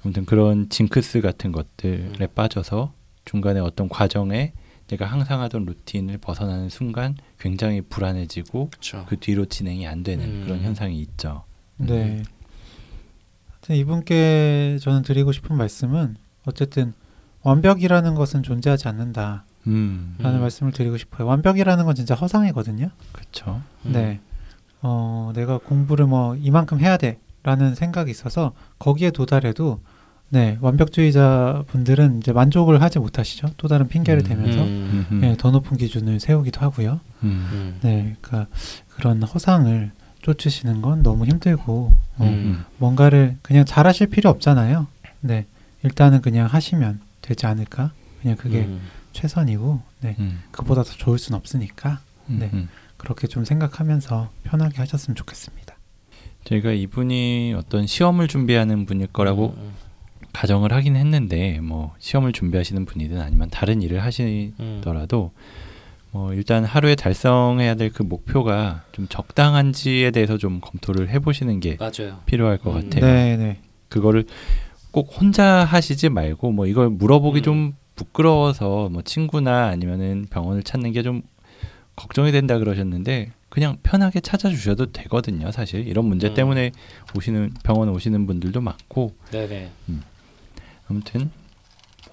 아무튼 0.05 0.25
그런 0.25 0.69
징크스 0.69 1.21
같은 1.21 1.53
것들에 1.53 1.99
음. 2.21 2.29
빠져서 2.35 2.93
중간에 3.25 3.61
어떤 3.61 3.89
과정에 3.89 4.53
내가 4.89 5.05
항상 5.05 5.43
하던 5.43 5.67
루틴을 5.67 6.19
벗어나는 6.19 6.71
순간 6.71 7.17
굉장히 7.39 7.83
불안해지고 7.83 8.71
그렇죠. 8.71 9.05
그 9.09 9.19
뒤로 9.19 9.45
진행이 9.45 9.87
안 9.87 10.03
되는 10.03 10.25
음. 10.25 10.43
그런 10.45 10.63
현상이 10.63 10.99
있죠. 11.01 11.45
네. 11.77 12.23
하여튼 13.51 13.77
이분께 13.77 14.79
저는 14.81 15.03
드리고 15.03 15.33
싶은 15.33 15.57
말씀은 15.57 16.17
어쨌든 16.47 16.95
완벽이라는 17.43 18.15
것은 18.15 18.43
존재하지 18.43 18.89
않는다라는 18.89 19.43
음, 19.67 20.17
음. 20.19 20.41
말씀을 20.41 20.73
드리고 20.73 20.97
싶어요. 20.97 21.27
완벽이라는 21.27 21.85
건 21.85 21.95
진짜 21.95 22.15
허상이거든요. 22.15 22.91
그렇죠. 23.13 23.61
음. 23.85 23.93
네. 23.93 24.21
어, 24.81 25.33
내가 25.35 25.59
공부를 25.59 26.07
뭐 26.07 26.35
이만큼 26.37 26.81
해야 26.81 26.97
돼 26.97 27.19
라는 27.43 27.75
생각이 27.75 28.11
있어서 28.11 28.53
거기에 28.79 29.11
도달해도 29.11 29.81
네, 30.31 30.59
완벽주의자 30.61 31.65
분들은 31.69 32.19
이제 32.19 32.33
만족을 32.33 32.83
하지 32.83 32.99
못하시죠. 32.99 33.49
또 33.57 33.67
다른 33.67 33.89
핑계를 33.89 34.23
음. 34.23 34.27
대면서 34.27 34.63
음. 34.63 35.07
음흠. 35.11 35.21
네, 35.25 35.37
더 35.39 35.51
높은 35.51 35.79
기준을 35.79 36.21
세우기도 36.21 36.61
하고요. 36.61 37.01
음. 37.23 37.49
음. 37.53 37.79
네, 37.83 38.17
그러니까 38.21 38.53
그런 38.91 39.23
허상을 39.23 39.91
쫓으시는 40.21 40.83
건 40.83 41.03
너무 41.03 41.25
힘들고 41.25 41.93
어, 42.19 42.25
음. 42.25 42.65
뭔가를 42.77 43.39
그냥 43.41 43.65
잘하실 43.65 44.09
필요 44.09 44.29
없잖아요. 44.29 44.87
네, 45.21 45.47
일단은 45.83 46.21
그냥 46.21 46.47
하시면 46.47 47.01
되지 47.23 47.47
않을까. 47.47 47.93
그냥 48.21 48.37
그게 48.37 48.65
음. 48.65 48.81
최선이고, 49.13 49.81
네, 50.01 50.17
음. 50.19 50.43
그보다 50.51 50.83
더 50.83 50.93
좋을 50.93 51.19
순 51.19 51.35
없으니까 51.35 52.01
네. 52.27 52.51
음. 52.53 52.69
그렇게 52.97 53.27
좀 53.27 53.45
생각하면서 53.45 54.31
편하게 54.43 54.79
하셨으면 54.79 55.15
좋겠습니다. 55.15 55.68
저희가 56.49 56.73
이분이 56.73 57.55
어떤 57.57 57.87
시험을 57.87 58.27
준비하는 58.29 58.87
분일 58.87 59.09
거라고 59.09 59.55
음. 59.59 59.73
가정을 60.33 60.73
하긴 60.73 60.97
했는데 60.97 61.61
뭐 61.61 61.95
시험을 61.99 62.33
준비하시는 62.33 62.85
분이든 62.87 63.21
아니면 63.21 63.49
다른 63.51 63.83
일을 63.83 63.99
음. 63.99 64.03
하시더라도 64.03 65.33
뭐 66.11 66.33
일단 66.33 66.65
하루에 66.65 66.95
달성해야 66.95 67.75
될 67.75 67.91
그 67.93 68.03
목표가 68.03 68.83
좀 68.93 69.07
적당한지에 69.09 70.11
대해서 70.11 70.39
좀 70.39 70.61
검토를 70.61 71.11
해보시는 71.11 71.61
게 71.61 71.77
맞아요. 71.79 72.21
필요할 72.27 72.59
것 72.59 72.75
음. 72.75 72.89
같아요. 72.91 73.05
네, 73.05 73.37
네, 73.37 73.59
그거를 73.91 74.25
꼭 74.91 75.11
혼자 75.21 75.65
하시지 75.65 76.09
말고 76.09 76.53
뭐 76.53 76.67
이걸 76.67 76.89
물어보기 76.89 77.41
음. 77.41 77.43
좀 77.43 77.73
부끄러워서 77.95 78.89
뭐 78.91 79.03
친구나 79.03 79.67
아니면은 79.67 80.27
병원을 80.31 80.63
찾는 80.63 80.93
게 80.93 81.03
좀 81.03 81.21
걱정이 81.97 82.31
된다 82.33 82.59
그러셨는데 82.59 83.33
그냥 83.59 83.77
편하게 83.83 84.21
찾아주셔도 84.21 84.93
되거든요. 84.93 85.51
사실 85.51 85.89
이런 85.89 86.05
문제 86.05 86.29
음. 86.29 86.35
때문에 86.35 86.71
오시는 87.17 87.55
병원 87.65 87.89
오시는 87.89 88.25
분들도 88.25 88.61
많고 88.61 89.17
네네. 89.33 89.73
아무튼 90.89 91.33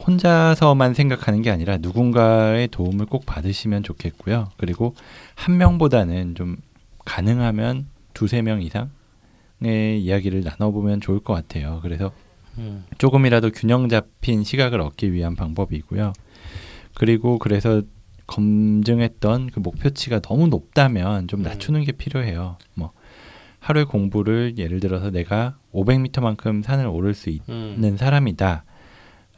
혼자서만 0.08 0.96
생각하는 0.96 1.44
게 1.44 1.52
아니라 1.52 1.78
누군가의 1.78 2.68
도움을 2.70 3.06
꼭 3.06 3.28
받으시면 3.28 3.84
좋겠고요. 3.84 4.50
그리고 4.58 4.96
한 5.36 5.58
명보다는 5.58 6.34
좀 6.34 6.58
가능하면 7.06 7.86
두세 8.16 8.42
명 8.42 8.64
이상의 8.64 10.02
이야기를 10.02 10.44
나눠보면 10.46 11.00
좋을 11.00 11.20
것 11.20 11.34
같아요. 11.36 11.80
그래서 11.84 12.12
음. 12.58 12.86
조금이라도 12.98 13.52
균형 13.52 13.88
잡힌 13.88 14.44
시각을 14.44 14.82
얻기 14.82 15.14
위한 15.14 15.36
방법이고요. 15.36 16.14
그리고 16.96 17.38
그래서 17.38 17.84
검증했던 18.28 19.52
그 19.52 19.60
목표치가 19.60 20.20
너무 20.20 20.48
높다면 20.48 21.28
좀 21.28 21.42
음. 21.42 21.44
낮추는 21.44 21.84
게 21.84 21.92
필요해요. 21.92 22.58
뭐 22.74 22.92
하루에 23.60 23.84
공부를 23.84 24.56
예를 24.58 24.80
들어서 24.80 25.10
내가 25.10 25.58
500m만큼 25.74 26.64
산을 26.64 26.88
오를 26.88 27.14
수 27.14 27.30
있, 27.30 27.42
음. 27.50 27.74
있는 27.76 27.98
사람이다 27.98 28.64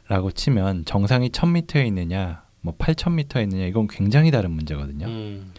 라고 0.08 0.30
치면 0.30 0.84
정상이 0.84 1.30
1000m에 1.30 1.86
있느냐 1.86 2.42
뭐 2.60 2.74
8000m에 2.76 3.42
있느냐 3.42 3.66
이건 3.66 3.88
굉장히 3.88 4.30
다른 4.30 4.50
문제거든요 4.50 5.06
음. 5.06 5.52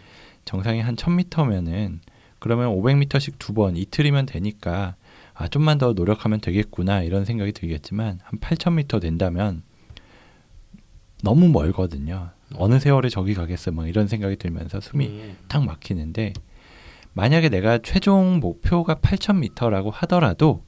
정상이 0.44 0.80
한 0.80 0.96
1000m면은 0.96 1.98
그러면 2.38 2.70
500m씩 2.70 3.38
두 3.38 3.52
번 3.52 3.76
이틀이면 3.76 4.26
되니까 4.26 4.96
아 5.34 5.48
좀만 5.48 5.78
더 5.78 5.92
노력하면 5.92 6.40
되겠구나 6.40 7.02
이런 7.02 7.24
생각이 7.24 7.52
들겠지만 7.52 8.20
한 8.22 8.38
8000m 8.40 9.00
된다면 9.00 9.62
너무 11.22 11.48
멀거든요 11.48 12.30
어느 12.56 12.78
세월에 12.80 13.08
저기 13.08 13.34
가겠어 13.34 13.70
뭐 13.70 13.86
이런 13.86 14.08
생각이 14.08 14.36
들면서 14.36 14.80
숨이 14.80 15.06
음. 15.06 15.36
탁 15.48 15.64
막히는데 15.64 16.32
만약에 17.12 17.48
내가 17.48 17.78
최종 17.78 18.38
목표가 18.40 18.94
8,000m라고 18.96 19.90
하더라도 19.92 20.62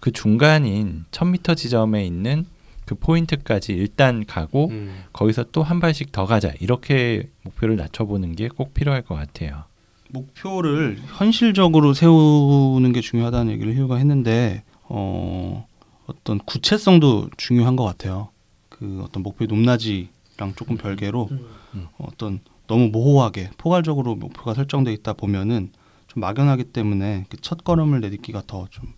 그 0.00 0.12
중간인 0.12 1.04
1,000m 1.10 1.56
지점에 1.56 2.04
있는 2.06 2.46
그 2.86 2.94
포인트까지 2.96 3.72
일단 3.72 4.24
가고 4.26 4.68
음. 4.70 5.04
거기서 5.12 5.44
또 5.52 5.62
한 5.62 5.78
발씩 5.78 6.10
더 6.12 6.26
가자 6.26 6.52
이렇게 6.60 7.28
목표를 7.42 7.76
낮춰보는 7.76 8.34
게 8.36 8.48
꼭 8.48 8.74
필요할 8.74 9.02
것 9.02 9.14
같아요. 9.14 9.64
목표를 10.08 10.98
현실적으로 11.06 11.94
세우는 11.94 12.92
게 12.92 13.00
중요하다는 13.00 13.52
얘기를 13.52 13.76
희우가 13.76 13.96
했는데 13.96 14.64
어, 14.84 15.66
어떤 16.06 16.38
구체성도 16.38 17.30
중요한 17.36 17.76
것 17.76 17.84
같아요. 17.84 18.30
그 18.68 19.02
어떤 19.04 19.22
목표의 19.22 19.46
높낮이 19.46 20.08
랑 20.40 20.54
조금 20.56 20.76
별개로 20.76 21.28
음. 21.30 21.88
어떤 21.98 22.40
너무 22.66 22.88
모호하게 22.88 23.50
포괄적으로 23.58 24.14
목표가 24.14 24.54
설정돼 24.54 24.92
있다 24.94 25.12
보면은 25.12 25.70
좀 26.06 26.20
막연하기 26.22 26.64
때문에 26.64 27.26
그첫 27.28 27.62
걸음을 27.64 28.00
내딛기가 28.00 28.42
더 28.46 28.66
좀 28.70 28.94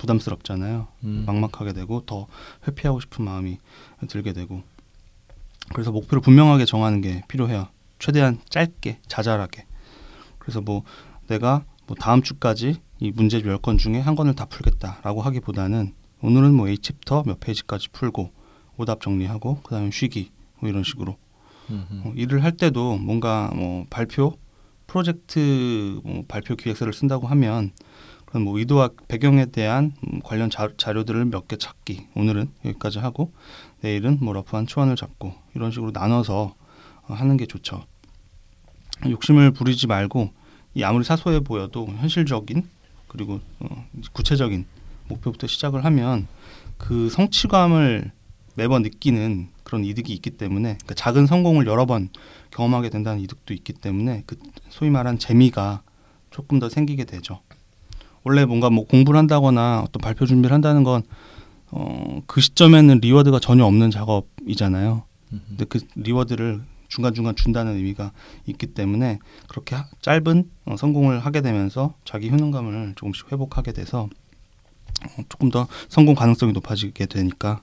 부담스럽잖아요. 0.00 0.88
음. 1.04 1.24
막막하게 1.26 1.74
되고 1.74 2.00
더 2.06 2.26
회피하고 2.66 3.00
싶은 3.00 3.24
마음이 3.24 3.58
들게 4.08 4.32
되고 4.32 4.62
그래서 5.74 5.92
목표를 5.92 6.22
분명하게 6.22 6.64
정하는 6.64 7.00
게 7.00 7.22
필요해요. 7.28 7.68
최대한 7.98 8.40
짧게 8.48 9.00
자잘하게. 9.06 9.66
그래서 10.38 10.60
뭐 10.60 10.82
내가 11.28 11.64
뭐 11.86 11.96
다음 11.96 12.22
주까지 12.22 12.80
이 12.98 13.10
문제 13.10 13.40
10건 13.40 13.78
중에 13.78 14.00
한 14.00 14.16
건을 14.16 14.34
다 14.34 14.46
풀겠다라고 14.46 15.22
하기보다는 15.22 15.94
오늘은 16.22 16.54
뭐 16.54 16.68
A챕터 16.68 17.24
몇 17.26 17.38
페이지까지 17.40 17.90
풀고 17.90 18.32
오답 18.78 19.00
정리하고 19.02 19.60
그다음에 19.62 19.90
쉬기 19.90 20.32
뭐 20.60 20.68
이런 20.70 20.82
식으로. 20.84 21.16
어, 22.04 22.12
일을 22.16 22.42
할 22.42 22.52
때도 22.52 22.96
뭔가 22.98 23.50
뭐 23.54 23.86
발표 23.90 24.36
프로젝트 24.88 26.00
뭐 26.02 26.24
발표 26.26 26.56
기획서를 26.56 26.92
쓴다고 26.92 27.28
하면 27.28 27.70
그런 28.26 28.42
뭐 28.42 28.58
의도와 28.58 28.90
배경에 29.08 29.46
대한 29.46 29.92
음, 30.12 30.20
관련 30.24 30.50
자, 30.50 30.68
자료들을 30.76 31.24
몇 31.26 31.46
개 31.46 31.56
찾기 31.56 32.08
오늘은 32.16 32.50
여기까지 32.64 32.98
하고 32.98 33.32
내일은 33.82 34.18
뭐 34.20 34.32
러프한 34.34 34.66
초안을 34.66 34.96
잡고 34.96 35.32
이런 35.54 35.70
식으로 35.70 35.92
나눠서 35.92 36.54
어, 37.08 37.14
하는 37.14 37.36
게 37.36 37.46
좋죠. 37.46 37.84
욕심을 39.08 39.52
부리지 39.52 39.86
말고 39.86 40.30
이 40.74 40.82
아무리 40.82 41.04
사소해 41.04 41.40
보여도 41.40 41.86
현실적인 41.86 42.68
그리고 43.08 43.40
어, 43.60 43.86
구체적인 44.12 44.66
목표부터 45.08 45.46
시작을 45.46 45.84
하면 45.84 46.26
그 46.78 47.08
성취감을 47.10 48.12
매번 48.54 48.82
느끼는 48.82 49.48
그런 49.64 49.84
이득이 49.84 50.12
있기 50.14 50.30
때문에 50.30 50.78
그 50.86 50.94
작은 50.94 51.26
성공을 51.26 51.66
여러 51.66 51.86
번 51.86 52.08
경험하게 52.50 52.90
된다는 52.90 53.20
이득도 53.20 53.54
있기 53.54 53.72
때문에 53.74 54.24
그 54.26 54.36
소위 54.68 54.90
말한 54.90 55.18
재미가 55.18 55.82
조금 56.30 56.58
더 56.58 56.68
생기게 56.68 57.04
되죠. 57.04 57.40
원래 58.22 58.44
뭔가 58.44 58.68
뭐 58.70 58.86
공부를 58.86 59.18
한다거나 59.18 59.80
어떤 59.80 60.00
발표 60.00 60.26
준비를 60.26 60.52
한다는 60.54 60.84
건 60.84 61.02
어, 61.70 62.20
그 62.26 62.40
시점에는 62.40 62.98
reward가 62.98 63.38
전혀 63.38 63.64
없는 63.64 63.90
작업이잖아요. 63.90 65.04
음. 65.32 65.40
근데 65.48 65.64
그 65.64 65.78
reward를 65.94 66.60
중간 66.88 67.14
중간 67.14 67.36
준다는 67.36 67.76
의미가 67.76 68.10
있기 68.46 68.66
때문에 68.68 69.20
그렇게 69.48 69.76
하- 69.76 69.86
짧은 70.02 70.50
어, 70.66 70.76
성공을 70.76 71.20
하게 71.20 71.40
되면서 71.40 71.94
자기 72.04 72.28
효능감을 72.30 72.94
조금씩 72.96 73.30
회복하게 73.30 73.72
돼서 73.72 74.02
어, 74.02 74.08
조금 75.28 75.50
더 75.50 75.66
성공 75.88 76.14
가능성이 76.14 76.52
높아지게 76.52 77.06
되니까 77.06 77.62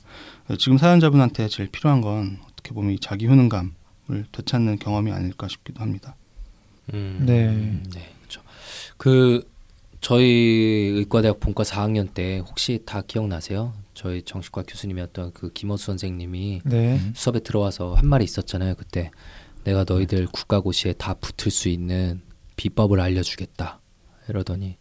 어, 0.49 0.55
지금 0.57 0.77
사연자분한테 0.77 1.47
제일 1.47 1.69
필요한 1.69 2.01
건 2.01 2.39
어떻게 2.51 2.71
보면 2.71 2.93
이 2.93 2.99
자기 2.99 3.27
효능감을 3.27 4.25
되찾는 4.31 4.79
경험이 4.79 5.11
아닐까 5.11 5.47
싶기도 5.47 5.81
합니다. 5.81 6.15
음, 6.93 7.23
네. 7.25 7.47
네, 7.93 8.09
그렇죠. 8.19 8.41
그 8.97 9.49
저희 9.99 10.25
의과대학 10.95 11.39
본과 11.39 11.63
4학년 11.63 12.13
때 12.13 12.39
혹시 12.39 12.81
다 12.85 13.01
기억나세요? 13.01 13.73
저희 13.93 14.21
정신과 14.21 14.63
교수님이었던 14.67 15.33
그 15.33 15.51
김어수 15.51 15.85
선생님이 15.87 16.61
네. 16.65 17.01
수업에 17.15 17.39
들어와서 17.39 17.95
한 17.95 18.07
말이 18.07 18.23
있었잖아요. 18.23 18.75
그때 18.75 19.11
내가 19.63 19.85
너희들 19.87 20.27
국가고시에 20.27 20.93
다 20.93 21.15
붙을 21.15 21.51
수 21.51 21.67
있는 21.67 22.21
비법을 22.55 22.99
알려주겠다. 22.99 23.81
이러더니 24.29 24.77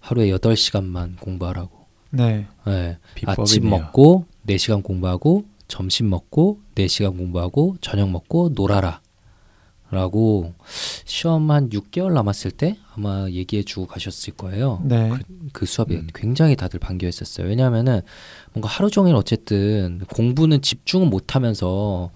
하루에 0.00 0.30
8시간만 0.30 1.18
공부하라고. 1.20 1.79
네. 2.10 2.46
네. 2.66 2.98
비법이네요. 3.14 3.42
아침 3.42 3.70
먹고 3.70 4.26
4시간 4.46 4.82
공부하고 4.82 5.44
점심 5.68 6.10
먹고 6.10 6.60
4시간 6.74 7.16
공부하고 7.16 7.76
저녁 7.80 8.10
먹고 8.10 8.50
놀아라. 8.54 9.00
라고 9.92 10.54
시험 11.04 11.50
한 11.50 11.68
6개월 11.68 12.12
남았을 12.12 12.52
때 12.52 12.76
아마 12.94 13.28
얘기해 13.28 13.64
주고 13.64 13.86
가셨을 13.86 14.34
거예요. 14.34 14.80
네. 14.84 15.10
그 15.52 15.66
수업에 15.66 15.96
음. 15.96 16.06
굉장히 16.14 16.54
다들 16.54 16.78
반겨했었어요. 16.78 17.48
왜냐하면은 17.48 18.00
뭔가 18.52 18.68
하루 18.68 18.88
종일 18.88 19.16
어쨌든 19.16 20.00
공부는 20.14 20.62
집중은 20.62 21.10
못 21.10 21.34
하면서 21.34 22.12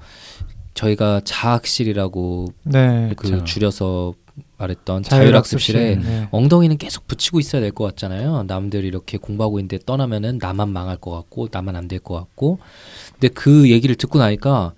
저희가 0.74 1.22
자학실이라고 1.24 2.46
네. 2.62 3.12
그 3.16 3.28
그쵸. 3.30 3.44
줄여서 3.44 4.14
말했던 4.58 5.02
자율학습실. 5.02 5.75
자율학습실에 5.75 5.96
네. 5.96 6.28
엉덩이는 6.30 6.78
계속 6.78 7.06
붙이고 7.08 7.40
있어야 7.40 7.61
될 7.61 7.73
것 7.73 7.84
같잖아요. 7.84 8.44
남들 8.44 8.84
이렇게 8.84 9.18
공부하고 9.18 9.58
있는데 9.58 9.78
떠나면은 9.84 10.38
나만 10.38 10.68
망할 10.70 10.96
것 10.96 11.11
같고 11.11 11.49
나만 11.50 11.75
안 11.76 11.88
될 11.88 11.99
것 12.00 12.14
같고. 12.14 12.58
근데 13.12 13.28
그 13.28 13.70
얘기를 13.70 13.96
듣고 13.96 14.18
나니까 14.18 14.73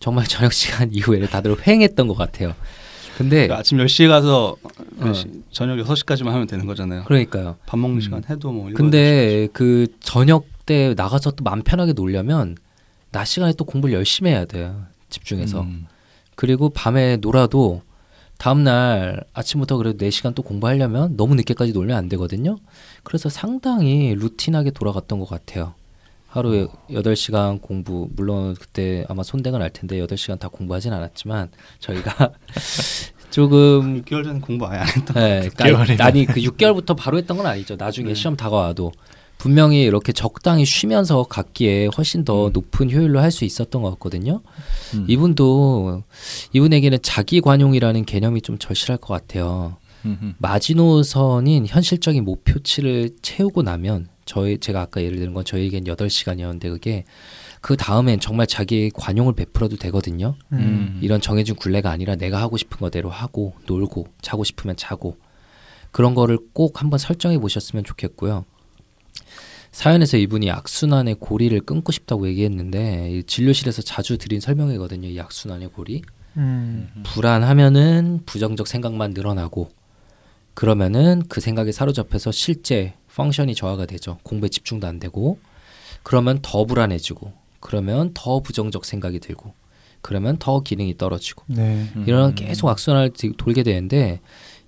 정말 0.00 0.24
저녁 0.28 0.52
시간 0.52 0.92
이후에 0.92 1.20
다들 1.26 1.56
횡했던 1.66 2.08
것 2.08 2.16
같아요. 2.16 2.54
근데 3.18 3.36
그러니까 3.48 3.58
아침 3.58 3.78
10시에 3.78 4.08
가서 4.08 4.56
어. 5.00 5.12
저녁 5.50 5.76
6시까지만 5.84 6.26
하면 6.28 6.46
되는 6.46 6.66
거잖아요. 6.66 7.02
그러니까요. 7.04 7.56
밥 7.66 7.78
먹는 7.78 7.98
음. 7.98 8.00
시간 8.00 8.22
해도 8.30 8.52
뭐 8.52 8.70
근데 8.74 9.48
그 9.52 9.88
저녁 10.00 10.46
때 10.66 10.94
나가서 10.96 11.32
또 11.32 11.42
마음 11.44 11.62
편하게 11.62 11.92
놀려면 11.94 12.56
낮 13.10 13.24
시간에 13.24 13.52
또 13.58 13.64
공부를 13.64 13.94
열심히 13.94 14.30
해야 14.30 14.44
돼요. 14.44 14.84
집중해서. 15.10 15.62
음. 15.62 15.86
그리고 16.36 16.68
밤에 16.70 17.16
놀아도 17.16 17.82
다음날 18.38 19.24
아침부터 19.34 19.76
그래도 19.76 19.98
4시간 19.98 20.34
또 20.34 20.42
공부하려면 20.42 21.16
너무 21.16 21.34
늦게까지 21.34 21.72
놀면 21.72 21.96
안 21.96 22.08
되거든요. 22.08 22.58
그래서 23.02 23.28
상당히 23.28 24.14
루틴하게 24.14 24.70
돌아갔던 24.70 25.18
것 25.18 25.28
같아요. 25.28 25.74
하루에 26.28 26.66
8시간 26.90 27.60
공부, 27.60 28.08
물론 28.14 28.54
그때 28.54 29.04
아마 29.08 29.22
손대가 29.22 29.58
날 29.58 29.70
텐데 29.70 29.98
8시간 29.98 30.38
다 30.38 30.48
공부하진 30.48 30.92
않았지만 30.92 31.50
저희가 31.80 32.32
조금 33.30 34.02
6개월 34.02 34.24
전에 34.24 34.38
공부 34.40 34.66
아예 34.66 34.78
안 34.80 34.86
했던 34.86 35.14
네, 35.14 35.48
그러니까 35.56 36.04
아니 36.04 36.24
그 36.24 36.34
6개월부터 36.34 36.96
바로 36.96 37.18
했던 37.18 37.36
건 37.36 37.46
아니죠. 37.46 37.76
나중에 37.76 38.08
네. 38.08 38.14
시험 38.14 38.36
다가와도 38.36 38.92
분명히 39.38 39.82
이렇게 39.82 40.12
적당히 40.12 40.64
쉬면서 40.64 41.22
갔기에 41.24 41.88
훨씬 41.96 42.24
더 42.24 42.48
음. 42.48 42.52
높은 42.52 42.90
효율로 42.90 43.20
할 43.20 43.28
수 43.30 43.44
있었던 43.44 43.82
것 43.82 43.90
같거든요. 43.92 44.40
음. 44.94 45.04
이분도 45.06 46.02
이분에게는 46.52 46.98
자기 47.02 47.40
관용이라는 47.40 48.04
개념이 48.04 48.40
좀 48.42 48.58
절실할 48.58 48.98
것 48.98 49.14
같아요. 49.14 49.76
음. 50.06 50.34
마지노선인 50.38 51.66
현실적인 51.66 52.24
목표치를 52.24 53.10
채우고 53.22 53.62
나면 53.62 54.08
저희 54.24 54.58
제가 54.58 54.80
아까 54.80 55.02
예를 55.02 55.18
드는 55.18 55.34
건 55.34 55.44
저희에겐 55.44 55.84
8시간이었는데 55.84 56.62
그게 56.70 57.04
그 57.60 57.76
다음엔 57.76 58.18
정말 58.20 58.46
자기의 58.46 58.90
관용을 58.94 59.34
베풀어도 59.34 59.76
되거든요. 59.76 60.34
음. 60.52 60.98
이런 61.02 61.20
정해진 61.20 61.54
굴레가 61.54 61.90
아니라 61.90 62.16
내가 62.16 62.40
하고 62.40 62.56
싶은 62.56 62.78
거대로 62.78 63.10
하고 63.10 63.54
놀고 63.66 64.06
자고 64.22 64.42
싶으면 64.44 64.76
자고 64.76 65.16
그런 65.90 66.14
거를 66.14 66.38
꼭 66.52 66.80
한번 66.80 66.98
설정해 66.98 67.38
보셨으면 67.38 67.84
좋겠고요. 67.84 68.44
사연에서 69.72 70.16
이분이 70.16 70.50
악순환의 70.50 71.16
고리를 71.20 71.58
끊고 71.60 71.92
싶다고 71.92 72.26
얘기했는데 72.28 73.10
이 73.12 73.22
진료실에서 73.24 73.82
자주 73.82 74.18
드린 74.18 74.40
설명이거든요. 74.40 75.08
이 75.08 75.20
악순환의 75.20 75.68
고리. 75.68 76.02
음. 76.36 76.88
불안하면은 77.04 78.20
부정적 78.26 78.66
생각만 78.66 79.10
늘어나고 79.12 79.68
그러면은 80.54 81.22
그 81.28 81.40
생각에 81.40 81.72
사로잡혀서 81.72 82.32
실제 82.32 82.94
펑션이 83.14 83.54
저하가 83.56 83.86
되죠. 83.86 84.18
공부에 84.22 84.48
집중도 84.48 84.86
안 84.86 85.00
되고 85.00 85.38
그러면 86.04 86.38
더 86.42 86.64
불안해지고 86.64 87.32
그러면 87.60 88.12
더 88.14 88.38
부정적 88.40 88.84
생각이 88.84 89.18
들고 89.18 89.52
그러면 90.00 90.36
더 90.38 90.60
기능이 90.60 90.96
떨어지고 90.96 91.42
네. 91.48 91.88
음. 91.96 92.04
이런 92.06 92.34
계속 92.36 92.68
악순환을 92.68 93.10
디- 93.14 93.32
돌게 93.36 93.64
되는데 93.64 94.20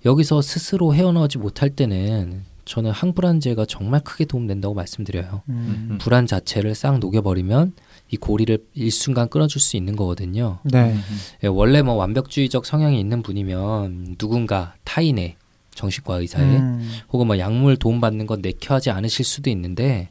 여기서 0.05 0.41
스스로 0.41 0.93
헤어나오지 0.93 1.37
못할 1.37 1.69
때는 1.69 2.43
저는 2.65 2.91
항불안제가 2.91 3.65
정말 3.65 4.01
크게 4.01 4.25
도움된다고 4.25 4.73
말씀드려요. 4.73 5.41
음. 5.49 5.97
불안 5.99 6.27
자체를 6.27 6.75
싹 6.75 6.99
녹여버리면 6.99 7.73
이 8.09 8.17
고리를 8.17 8.65
일순간 8.73 9.29
끊어줄 9.29 9.61
수 9.61 9.77
있는 9.77 9.95
거거든요. 9.95 10.59
네. 10.63 10.95
예, 11.43 11.47
원래 11.47 11.81
뭐 11.81 11.95
완벽주의적 11.95 12.65
성향이 12.65 12.99
있는 12.99 13.23
분이면 13.23 14.15
누군가 14.17 14.75
타인의 14.83 15.35
정신과 15.73 16.17
의사의 16.17 16.57
음. 16.57 16.91
혹은 17.11 17.27
뭐 17.27 17.37
약물 17.37 17.77
도움받는 17.77 18.27
건 18.27 18.41
내켜하지 18.41 18.91
않으실 18.91 19.25
수도 19.25 19.49
있는데 19.49 20.09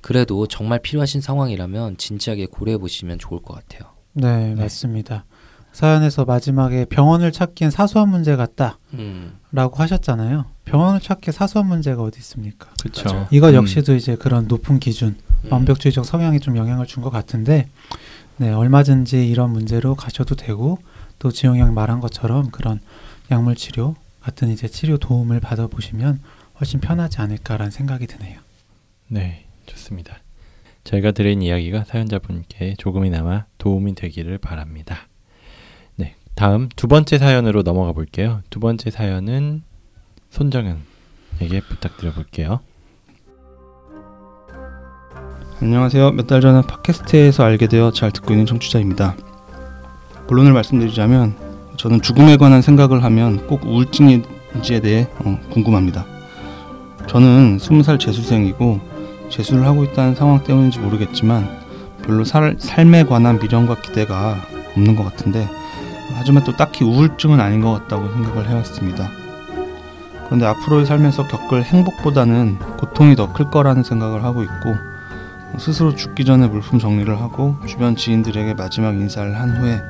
그래도 0.00 0.46
정말 0.46 0.78
필요하신 0.80 1.20
상황이라면 1.20 1.96
진지하게 1.96 2.46
고려해 2.46 2.78
보시면 2.78 3.18
좋을 3.18 3.40
것 3.40 3.54
같아요. 3.54 3.90
네, 4.12 4.54
맞습니다. 4.54 5.24
사연에서 5.72 6.24
마지막에 6.24 6.84
병원을 6.86 7.30
찾기엔 7.32 7.70
사소한 7.70 8.08
문제 8.08 8.34
같다라고 8.36 8.76
음, 8.94 9.38
하셨잖아요. 9.52 10.46
병원을 10.64 11.00
찾기에 11.00 11.32
사소한 11.32 11.68
문제가 11.68 12.02
어디 12.02 12.18
있습니까? 12.18 12.68
그렇죠. 12.80 13.28
이것 13.30 13.50
음. 13.50 13.54
역시도 13.54 13.94
이제 13.94 14.16
그런 14.16 14.48
높은 14.48 14.80
기준, 14.80 15.16
음. 15.44 15.52
완벽주의적 15.52 16.04
성향이 16.04 16.40
좀 16.40 16.56
영향을 16.56 16.86
준 16.86 17.02
것 17.02 17.10
같은데, 17.10 17.68
네, 18.38 18.50
얼마든지 18.52 19.28
이런 19.28 19.50
문제로 19.50 19.94
가셔도 19.94 20.34
되고, 20.34 20.78
또 21.18 21.30
지용 21.32 21.58
형이 21.58 21.72
말한 21.72 22.00
것처럼 22.00 22.50
그런 22.50 22.80
약물 23.30 23.56
치료 23.56 23.96
같은 24.20 24.48
이제 24.50 24.68
치료 24.68 24.98
도움을 24.98 25.40
받아 25.40 25.66
보시면 25.66 26.20
훨씬 26.60 26.80
편하지 26.80 27.20
않을까라는 27.20 27.70
생각이 27.70 28.06
드네요. 28.06 28.38
네, 29.08 29.46
좋습니다. 29.66 30.18
저희가 30.84 31.10
드린 31.12 31.42
이야기가 31.42 31.84
사연자분께 31.84 32.76
조금이나마 32.78 33.44
도움이 33.58 33.94
되기를 33.96 34.38
바랍니다. 34.38 35.07
네, 36.38 36.40
다음 36.40 36.68
두 36.76 36.86
번째 36.86 37.18
사연으로 37.18 37.64
넘어가 37.64 37.90
볼게요. 37.90 38.42
두 38.48 38.60
번째 38.60 38.92
사연은 38.92 39.62
손정은에게 40.30 41.62
부탁드려 41.68 42.12
볼게요. 42.12 42.60
안녕하세요. 45.60 46.12
몇 46.12 46.28
달 46.28 46.40
전에 46.40 46.62
팟캐스트에서 46.62 47.42
알게 47.42 47.66
되어 47.66 47.90
잘 47.90 48.12
듣고 48.12 48.32
있는 48.34 48.46
청취자입니다. 48.46 49.16
본론을 50.28 50.52
말씀드리자면 50.52 51.34
저는 51.76 52.02
죽음에 52.02 52.36
관한 52.36 52.62
생각을 52.62 53.02
하면 53.02 53.44
꼭 53.48 53.64
우울증인지에 53.66 54.78
대해 54.80 55.08
어, 55.24 55.40
궁금합니다. 55.50 56.06
저는 57.08 57.58
20살 57.58 57.98
재수생이고 57.98 58.78
재수를 59.28 59.66
하고 59.66 59.82
있다는 59.82 60.14
상황 60.14 60.44
때문인지 60.44 60.78
모르겠지만 60.78 61.48
별로 62.04 62.22
살, 62.22 62.54
삶에 62.60 63.02
관한 63.02 63.40
미련과 63.40 63.80
기대가 63.80 64.36
없는 64.76 64.94
것 64.94 65.02
같은데 65.02 65.57
하지만 66.14 66.44
또 66.44 66.56
딱히 66.56 66.84
우울증은 66.84 67.40
아닌 67.40 67.60
것 67.60 67.72
같다고 67.72 68.10
생각을 68.12 68.48
해왔습니다. 68.48 69.08
그런데 70.26 70.46
앞으로의 70.46 70.84
삶에서 70.86 71.26
겪을 71.26 71.64
행복보다는 71.64 72.58
고통이 72.78 73.16
더 73.16 73.32
클 73.32 73.50
거라는 73.50 73.82
생각을 73.82 74.24
하고 74.24 74.42
있고 74.42 74.74
스스로 75.58 75.94
죽기 75.94 76.24
전에 76.26 76.46
물품 76.48 76.78
정리를 76.78 77.18
하고 77.20 77.56
주변 77.66 77.96
지인들에게 77.96 78.54
마지막 78.54 78.90
인사를 78.94 79.34
한 79.38 79.56
후에 79.56 79.80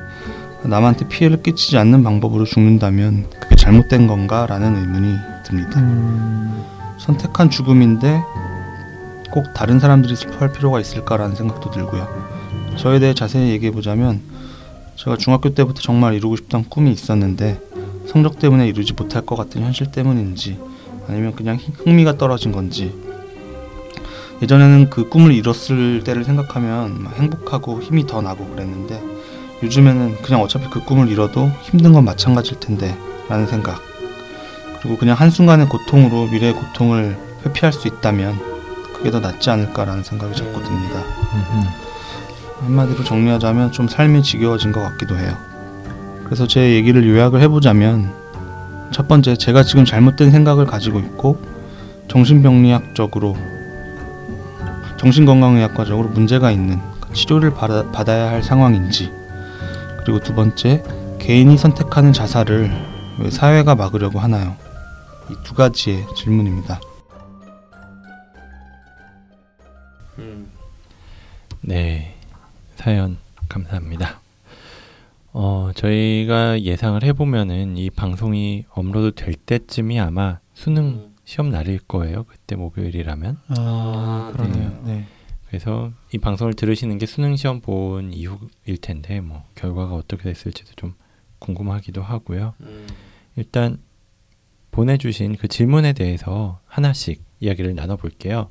남한테 0.63 1.07
피해를 1.07 1.41
끼치지 1.41 1.77
않는 1.77 2.03
방법으로 2.03 2.45
죽는다면 2.45 3.29
그게 3.39 3.55
잘못된 3.55 4.07
건가 4.07 4.45
라는 4.47 4.75
의문이 4.75 5.17
듭니다. 5.45 5.79
음, 5.79 6.63
선택한 6.97 7.49
죽음인데 7.49 8.21
꼭 9.31 9.53
다른 9.53 9.79
사람들이 9.79 10.15
슬퍼할 10.15 10.51
필요가 10.53 10.79
있을까라는 10.79 11.35
생각도 11.35 11.69
들고요. 11.71 12.07
저에 12.77 12.99
대해 12.99 13.13
자세히 13.13 13.49
얘기해 13.51 13.71
보자면 13.71 14.21
제가 15.03 15.15
중학교 15.15 15.53
때부터 15.53 15.81
정말 15.81 16.13
이루고 16.13 16.35
싶던 16.35 16.65
꿈이 16.65 16.91
있었는데 16.91 17.61
성적 18.07 18.37
때문에 18.37 18.67
이루지 18.67 18.93
못할 18.93 19.25
것 19.25 19.35
같은 19.37 19.61
현실 19.61 19.91
때문인지 19.91 20.59
아니면 21.07 21.35
그냥 21.35 21.55
흥- 21.57 21.73
흥미가 21.85 22.17
떨어진 22.17 22.51
건지 22.51 22.93
예전에는 24.41 24.89
그 24.89 25.07
꿈을 25.07 25.31
이뤘을 25.33 26.03
때를 26.03 26.23
생각하면 26.25 27.01
막 27.03 27.17
행복하고 27.17 27.81
힘이 27.81 28.07
더 28.07 28.21
나고 28.21 28.45
그랬는데 28.47 29.01
요즘에는 29.63 30.21
그냥 30.21 30.41
어차피 30.41 30.69
그 30.69 30.83
꿈을 30.83 31.09
이뤄도 31.09 31.49
힘든 31.61 31.93
건 31.93 32.03
마찬가지일 32.05 32.59
텐데 32.59 32.97
라는 33.29 33.47
생각 33.47 33.81
그리고 34.81 34.97
그냥 34.97 35.15
한순간의 35.17 35.67
고통으로 35.69 36.27
미래의 36.27 36.53
고통을 36.53 37.17
회피할 37.45 37.71
수 37.71 37.87
있다면 37.87 38.37
그게 38.93 39.11
더 39.11 39.19
낫지 39.21 39.49
않을까라는 39.49 40.03
생각이 40.03 40.35
자꾸 40.35 40.61
듭니다. 40.61 41.03
한마디로 42.61 43.03
정리하자면 43.03 43.71
좀 43.71 43.87
삶이 43.87 44.23
지겨워진 44.23 44.71
것 44.71 44.81
같기도 44.81 45.17
해요. 45.17 45.35
그래서 46.25 46.45
제 46.47 46.73
얘기를 46.75 47.07
요약을 47.07 47.41
해보자면 47.41 48.13
첫 48.91 49.07
번째 49.07 49.35
제가 49.35 49.63
지금 49.63 49.85
잘못된 49.85 50.31
생각을 50.31 50.65
가지고 50.65 50.99
있고 50.99 51.37
정신병리학적으로 52.07 53.35
정신건강의학과적으로 54.97 56.09
문제가 56.09 56.51
있는 56.51 56.79
그 56.99 57.13
치료를 57.13 57.53
받아, 57.53 57.89
받아야 57.91 58.29
할 58.29 58.43
상황인지 58.43 59.11
그리고 60.03 60.19
두 60.19 60.33
번째 60.35 60.83
개인이 61.19 61.55
선택하는 61.57 62.13
자살을 62.13 62.71
왜 63.19 63.29
사회가 63.29 63.75
막으려고 63.75 64.19
하나요? 64.19 64.55
이 65.29 65.35
두 65.43 65.53
가지의 65.53 66.05
질문입니다. 66.15 66.79
네, 71.61 72.08
사연 72.79 73.17
감사합니다. 73.49 74.21
어, 75.33 75.71
저희가 75.75 76.61
예상을 76.61 77.03
해보면은 77.03 77.75
이 77.75 77.89
방송이 77.89 78.63
업로드 78.69 79.21
될 79.21 79.33
때쯤이 79.33 79.99
아마 79.99 80.39
수능 80.53 81.11
시험 81.25 81.49
날일 81.49 81.79
거예요. 81.79 82.23
그때 82.23 82.55
목요일이라면. 82.55 83.37
아, 83.49 83.53
아, 83.57 84.31
그러네요. 84.31 84.81
네. 84.85 85.05
그래서 85.47 85.91
이 86.13 86.19
방송을 86.19 86.53
들으시는 86.53 86.99
게 86.99 87.05
수능 87.05 87.35
시험 87.35 87.59
본 87.59 88.13
이후일 88.13 88.77
텐데 88.81 89.19
뭐 89.19 89.43
결과가 89.55 89.95
어떻게 89.95 90.23
됐을지도 90.23 90.71
좀 90.77 90.93
궁금하기도 91.39 92.01
하고요. 92.01 92.53
일단 93.35 93.79
보내주신 94.71 95.35
그 95.35 95.49
질문에 95.49 95.91
대해서 95.91 96.61
하나씩 96.65 97.28
이야기를 97.39 97.75
나눠볼게요. 97.75 98.49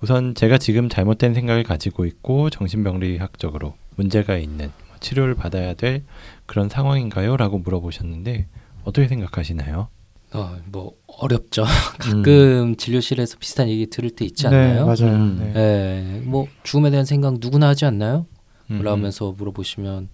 우선 0.00 0.34
제가 0.34 0.58
지금 0.58 0.88
잘못된 0.88 1.34
생각을 1.34 1.62
가지고 1.62 2.06
있고 2.06 2.50
정신병리학적으로 2.50 3.74
문제가 3.96 4.36
있는 4.38 4.70
뭐 4.88 4.96
치료를 5.00 5.34
받아야 5.34 5.74
될 5.74 6.04
그런 6.46 6.68
상황인가요? 6.68 7.36
라고 7.36 7.58
물어보셨는데 7.58 8.46
어떻게 8.84 9.08
생각하시나요? 9.08 9.88
어, 10.32 10.56
뭐 10.66 10.94
어렵죠. 11.18 11.64
가끔 11.98 12.76
진료실에서 12.76 13.38
비슷한 13.38 13.68
얘기 13.68 13.88
들을 13.88 14.10
때 14.10 14.24
있지 14.24 14.48
네, 14.48 14.56
않나요? 14.56 14.86
맞아요. 14.86 15.16
음. 15.16 15.52
네. 15.54 15.60
예, 15.60 16.20
뭐 16.20 16.46
죽음에 16.62 16.90
대한 16.90 17.04
생각 17.04 17.34
누구나 17.40 17.68
하지 17.68 17.84
않나요? 17.84 18.26
음, 18.70 18.78
올라오면서 18.80 19.32
물어보시면 19.32 20.08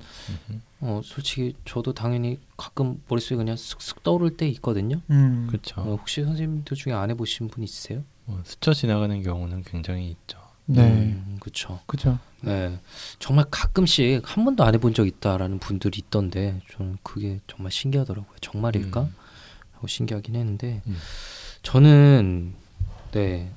음, 0.51 0.63
어 0.87 1.01
솔직히 1.03 1.55
저도 1.65 1.93
당연히 1.93 2.39
가끔 2.57 3.03
머릿속에 3.09 3.35
그냥 3.35 3.57
쓱쓱 3.57 4.05
떠오를 4.05 4.37
때 4.37 4.47
있거든요. 4.51 5.01
음, 5.11 5.49
그렇죠. 5.49 5.81
어, 5.81 5.97
혹시 5.97 6.23
선생님들 6.23 6.77
중에 6.77 6.93
안 6.93 7.11
해보신 7.11 7.49
분 7.49 7.65
있으세요? 7.65 8.05
뭐 8.25 8.41
스쳐 8.45 8.73
지나가는 8.73 9.21
경우는 9.21 9.65
굉장히 9.65 10.11
있죠. 10.11 10.39
네. 10.67 10.83
음, 10.83 11.39
그렇죠. 11.41 11.81
그죠. 11.87 12.19
네, 12.41 12.79
정말 13.19 13.47
가끔씩 13.51 14.23
한 14.25 14.45
번도 14.45 14.63
안 14.63 14.75
해본 14.75 14.95
적 14.95 15.09
있다라는 15.09 15.59
분들이 15.59 15.99
있던데 15.99 16.61
저는 16.73 16.99
그게 17.03 17.41
정말 17.49 17.73
신기하더라고요. 17.73 18.37
정말일까? 18.41 19.03
음. 19.03 19.15
하고 19.73 19.87
신기하긴 19.89 20.37
했는데 20.37 20.83
음. 20.87 20.97
저는 21.63 22.55
네 23.11 23.53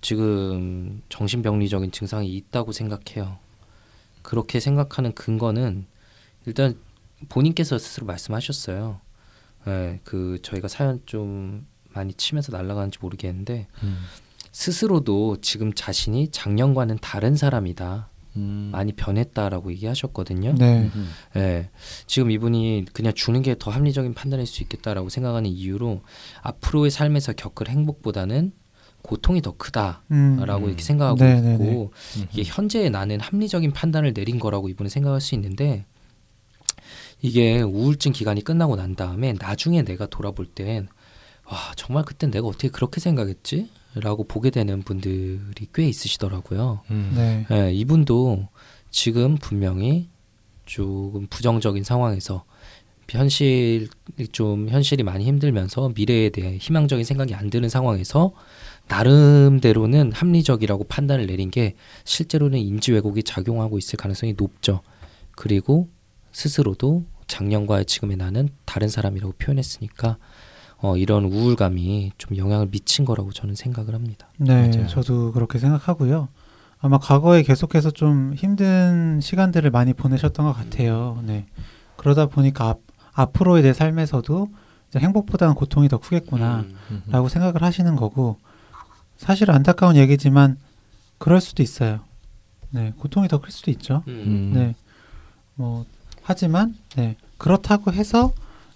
지금 0.00 1.02
정신병리적인 1.10 1.90
증상이 1.92 2.34
있다고 2.34 2.72
생각해요. 2.72 3.38
그렇게 4.22 4.58
생각하는 4.58 5.12
근거는 5.12 5.86
일단 6.46 6.76
본인께서 7.28 7.78
스스로 7.78 8.06
말씀하셨어요. 8.06 9.00
네, 9.66 10.00
그 10.04 10.38
저희가 10.42 10.68
사연 10.68 11.00
좀 11.06 11.66
많이 11.92 12.12
치면서 12.14 12.52
날아가는지 12.52 12.98
모르겠는데 13.00 13.66
음. 13.82 13.98
스스로도 14.52 15.38
지금 15.40 15.72
자신이 15.72 16.28
작년과는 16.28 16.98
다른 17.00 17.34
사람이다. 17.36 18.08
음. 18.36 18.70
많이 18.72 18.92
변했다라고 18.92 19.70
얘기하셨거든요. 19.72 20.54
네. 20.58 20.90
음. 20.94 21.10
예. 21.36 21.70
지금 22.06 22.30
이분이 22.30 22.86
그냥 22.92 23.12
주는 23.14 23.42
게 23.42 23.54
더 23.56 23.70
합리적인 23.70 24.14
판단일 24.14 24.46
수 24.46 24.62
있겠다라고 24.62 25.08
생각하는 25.08 25.48
이유로 25.50 26.02
앞으로의 26.42 26.90
삶에서 26.90 27.32
겪을 27.34 27.68
행복보다는 27.68 28.52
고통이 29.02 29.42
더 29.42 29.52
크다라고 29.56 30.00
음, 30.10 30.64
이렇게 30.64 30.82
생각하고 30.82 31.18
네, 31.18 31.40
네, 31.40 31.54
있고 31.54 31.92
음. 32.16 32.26
이게 32.32 32.42
현재의 32.44 32.90
나는 32.90 33.20
합리적인 33.20 33.72
판단을 33.72 34.14
내린 34.14 34.38
거라고 34.38 34.68
이분은 34.68 34.88
생각할 34.88 35.20
수 35.20 35.34
있는데 35.34 35.84
이게 37.20 37.62
우울증 37.62 38.12
기간이 38.12 38.42
끝나고 38.42 38.76
난 38.76 38.94
다음에 38.94 39.34
나중에 39.38 39.82
내가 39.82 40.06
돌아볼 40.06 40.46
땐 40.46 40.88
와, 41.46 41.72
정말 41.76 42.04
그땐 42.04 42.30
내가 42.30 42.46
어떻게 42.46 42.68
그렇게 42.68 43.00
생각했지? 43.00 43.68
라고 43.94 44.24
보게 44.24 44.50
되는 44.50 44.82
분들이 44.82 45.66
꽤 45.72 45.88
있으시더라고요. 45.88 46.80
음. 46.90 47.12
네. 47.14 47.46
예, 47.50 47.72
이분도 47.72 48.48
지금 48.90 49.36
분명히 49.36 50.08
조금 50.66 51.26
부정적인 51.28 51.84
상황에서 51.84 52.44
현실 53.08 53.88
좀 54.32 54.68
현실이 54.68 55.02
많이 55.02 55.24
힘들면서 55.24 55.92
미래에 55.94 56.30
대해 56.30 56.56
희망적인 56.56 57.04
생각이 57.04 57.34
안 57.34 57.50
드는 57.50 57.68
상황에서 57.68 58.32
나름대로는 58.88 60.12
합리적이라고 60.12 60.84
판단을 60.84 61.26
내린 61.26 61.50
게 61.50 61.74
실제로는 62.04 62.58
인지 62.58 62.92
왜곡이 62.92 63.22
작용하고 63.22 63.78
있을 63.78 63.96
가능성이 63.96 64.34
높죠. 64.36 64.80
그리고 65.32 65.88
스스로도 66.34 67.04
작년과 67.26 67.84
지금의 67.84 68.16
나는 68.18 68.48
다른 68.66 68.88
사람이라고 68.88 69.34
표현했으니까 69.38 70.18
어, 70.78 70.96
이런 70.98 71.24
우울감이 71.24 72.12
좀 72.18 72.36
영향을 72.36 72.66
미친 72.66 73.04
거라고 73.06 73.32
저는 73.32 73.54
생각을 73.54 73.94
합니다. 73.94 74.28
네, 74.36 74.68
맞아요. 74.68 74.86
저도 74.88 75.32
그렇게 75.32 75.58
생각하고요. 75.58 76.28
아마 76.80 76.98
과거에 76.98 77.42
계속해서 77.42 77.92
좀 77.92 78.34
힘든 78.36 79.20
시간들을 79.22 79.70
많이 79.70 79.94
보내셨던 79.94 80.44
것 80.44 80.52
같아요. 80.52 81.22
네. 81.24 81.46
그러다 81.96 82.26
보니까 82.26 82.68
앞, 82.68 82.80
앞으로의 83.14 83.62
내 83.62 83.72
삶에서도 83.72 84.48
이제 84.90 84.98
행복보다는 84.98 85.54
고통이 85.54 85.88
더 85.88 85.98
크겠구나. 85.98 86.60
음. 86.60 86.76
음. 86.90 87.02
라고 87.06 87.28
생각을 87.30 87.62
하시는 87.62 87.96
거고 87.96 88.36
사실 89.16 89.50
안타까운 89.50 89.96
얘기지만 89.96 90.58
그럴 91.18 91.40
수도 91.40 91.62
있어요. 91.62 92.00
네, 92.70 92.92
고통이 92.98 93.28
더 93.28 93.38
클 93.38 93.50
수도 93.52 93.70
있죠. 93.70 94.02
음. 94.08 94.50
네, 94.52 94.74
뭐 95.54 95.86
하지만 96.24 96.74
네 96.96 97.16
그렇다고 97.38 97.92
해서 97.92 98.32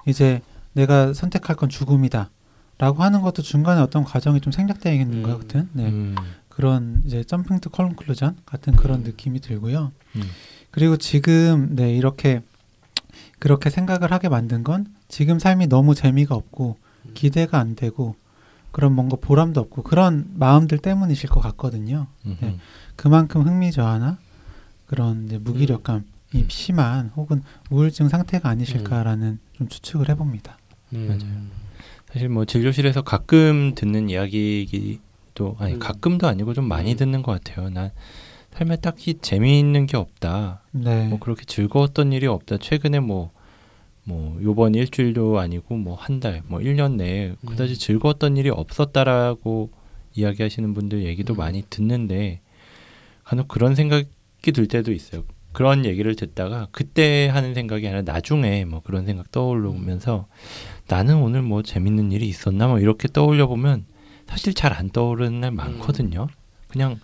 이제 0.06 0.40
내가 0.74 1.12
선택할 1.12 1.56
건 1.56 1.68
죽음이다 1.68 2.30
라고 2.78 3.02
하는 3.02 3.22
것도 3.22 3.42
중간에 3.42 3.80
어떤 3.80 4.04
과정이 4.04 4.40
좀 4.40 4.52
생략되어 4.52 4.92
있는 4.92 5.22
것 5.22 5.32
음. 5.32 5.38
같은 5.40 5.68
네 5.72 5.86
음. 5.86 6.14
그런 6.48 7.02
이제 7.04 7.24
jumping 7.24 7.58
to 7.60 7.70
conclusion 7.70 8.36
같은 8.46 8.76
그런 8.76 9.00
음. 9.00 9.04
느낌이 9.04 9.40
들고요. 9.40 9.92
음. 10.16 10.22
그리고 10.70 10.96
지금 10.96 11.74
네 11.74 11.96
이렇게 11.96 12.42
그렇게 13.38 13.70
생각을 13.70 14.12
하게 14.12 14.28
만든 14.28 14.62
건 14.62 14.86
지금 15.08 15.38
삶이 15.38 15.66
너무 15.68 15.94
재미가 15.94 16.34
없고 16.34 16.76
음. 17.06 17.10
기대가 17.14 17.58
안 17.58 17.74
되고 17.74 18.14
그런 18.70 18.92
뭔가 18.92 19.16
보람도 19.20 19.60
없고 19.60 19.82
그런 19.82 20.30
마음들 20.34 20.78
때문이실 20.78 21.30
것 21.30 21.40
같거든요. 21.40 22.06
음. 22.26 22.36
네. 22.40 22.58
그만큼 22.94 23.42
흥미 23.42 23.72
저하나 23.72 24.18
그런 24.86 25.28
무기력감 25.42 26.04
이 26.34 26.38
음. 26.42 26.48
심한 26.48 27.10
혹은 27.16 27.42
우울증 27.70 28.08
상태가 28.08 28.48
아니실까라는 28.50 29.38
좀 29.54 29.68
추측을 29.68 30.08
해봅니다. 30.10 30.58
음. 30.94 31.06
맞아요. 31.08 31.68
사실 32.12 32.28
뭐 32.28 32.44
진료실에서 32.44 33.02
가끔 33.02 33.74
듣는 33.74 34.08
이야기도 34.10 35.56
아니 35.58 35.74
음. 35.74 35.78
가끔도 35.78 36.26
아니고 36.26 36.54
좀 36.54 36.66
많이 36.66 36.92
음. 36.92 36.96
듣는 36.96 37.22
것 37.22 37.32
같아요. 37.32 37.68
난 37.70 37.90
삶에 38.52 38.76
딱히 38.76 39.14
재미있는 39.20 39.86
게 39.86 39.96
없다. 39.96 40.62
네, 40.72 41.06
뭐 41.08 41.18
그렇게 41.18 41.44
즐거웠던 41.44 42.12
일이 42.12 42.26
없다. 42.26 42.58
최근에 42.58 42.98
뭐, 42.98 43.30
뭐, 44.04 44.38
요번 44.42 44.74
일주일도 44.74 45.38
아니고 45.38 45.76
뭐 45.76 45.94
한 45.96 46.18
달, 46.18 46.42
뭐 46.46 46.58
1년 46.60 46.96
내에 46.96 47.34
그다지 47.46 47.74
음. 47.74 47.78
즐거웠던 47.78 48.36
일이 48.36 48.48
없었다라고 48.50 49.70
이야기하시는 50.14 50.74
분들 50.74 51.04
얘기도 51.04 51.34
음. 51.34 51.36
많이 51.36 51.62
듣는데 51.70 52.40
간혹 53.22 53.46
그런 53.48 53.74
생각이 53.74 54.08
들 54.52 54.66
때도 54.66 54.92
있어요. 54.92 55.22
그런 55.58 55.84
얘기를 55.84 56.14
듣다가 56.14 56.68
그때 56.70 57.26
하는 57.26 57.52
생각이 57.52 57.84
아니라 57.84 58.02
나중에 58.02 58.64
뭐 58.64 58.80
그런 58.80 59.06
생각 59.06 59.32
떠오르면서 59.32 60.28
나는 60.86 61.16
오늘 61.16 61.42
뭐 61.42 61.64
재밌는 61.64 62.12
일이 62.12 62.28
있었나 62.28 62.68
뭐 62.68 62.78
이렇게 62.78 63.08
떠올려 63.08 63.48
보면 63.48 63.84
사실 64.28 64.54
잘 64.54 64.72
안 64.72 64.88
떠오르는 64.90 65.40
날 65.40 65.50
많거든요. 65.50 66.28
그냥 66.68 67.00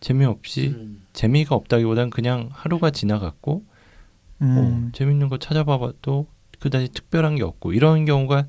재미없이 0.00 0.74
음. 0.76 1.02
재미가 1.14 1.54
없다기보단 1.54 2.10
그냥 2.10 2.50
하루가 2.52 2.90
지나갔고 2.90 3.64
음, 4.42 4.58
어, 4.58 4.90
재밌는 4.92 5.30
거 5.30 5.38
찾아봐봐도 5.38 6.26
그다지 6.58 6.88
특별한 6.92 7.36
게 7.36 7.42
없고 7.42 7.72
이런 7.72 8.04
경우가 8.04 8.44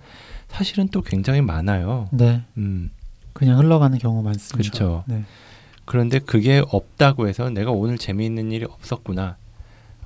사실은 0.49 0.89
또 0.89 0.99
굉장히 0.99 1.39
많아요. 1.39 2.09
네, 2.11 2.41
음, 2.57 2.91
그냥 3.31 3.57
흘러가는 3.59 3.97
경우 3.99 4.21
많습니다. 4.21 4.69
그렇죠. 4.69 5.05
네, 5.07 5.23
그런데 5.85 6.19
그게 6.19 6.61
없다고 6.69 7.29
해서 7.29 7.49
내가 7.49 7.71
오늘 7.71 7.97
재미있는 7.97 8.51
일이 8.51 8.65
없었구나. 8.65 9.37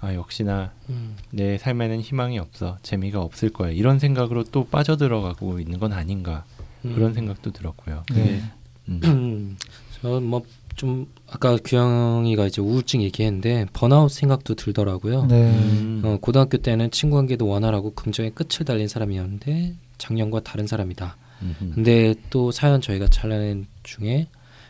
아 0.02 0.14
역시나 0.14 0.72
음. 0.90 1.18
내 1.32 1.58
삶에는 1.58 2.00
희망이 2.02 2.40
없어 2.40 2.78
재미가 2.84 3.22
없을 3.22 3.50
거야 3.50 3.72
이런 3.72 4.00
생각으로 4.00 4.44
또 4.46 4.66
빠져들어가고 4.66 5.60
있는 5.60 5.80
건 5.80 5.94
아닌가 5.94 6.46
음. 6.86 6.96
그런 6.96 7.14
생각도 7.14 7.52
들었고요. 7.52 8.04
네. 8.14 8.42
음. 8.88 9.58
저뭐좀 10.02 11.08
아까 11.28 11.58
규영이가 11.58 12.48
이제 12.48 12.62
우울증 12.62 13.02
얘기했는데 13.02 13.68
번아웃 13.74 14.12
생각도 14.12 14.56
들더라고요. 14.56 15.26
네. 15.26 15.52
음. 15.52 16.02
어, 16.06 16.18
고등학교 16.22 16.58
때는 16.58 16.92
친구 16.92 17.18
관계도 17.18 17.46
원활하고 17.46 17.94
긍정의 17.94 18.32
끝을 18.32 18.66
달린 18.66 18.88
사람이었는데 18.88 19.76
작년과 19.98 20.42
다른 20.42 20.66
사람이다. 20.66 21.18
음흠. 21.42 21.72
근데 21.76 22.16
또 22.30 22.52
사연 22.52 22.82
저희가 22.82 23.08
잘라낸 23.08 23.66
중에 23.84 24.28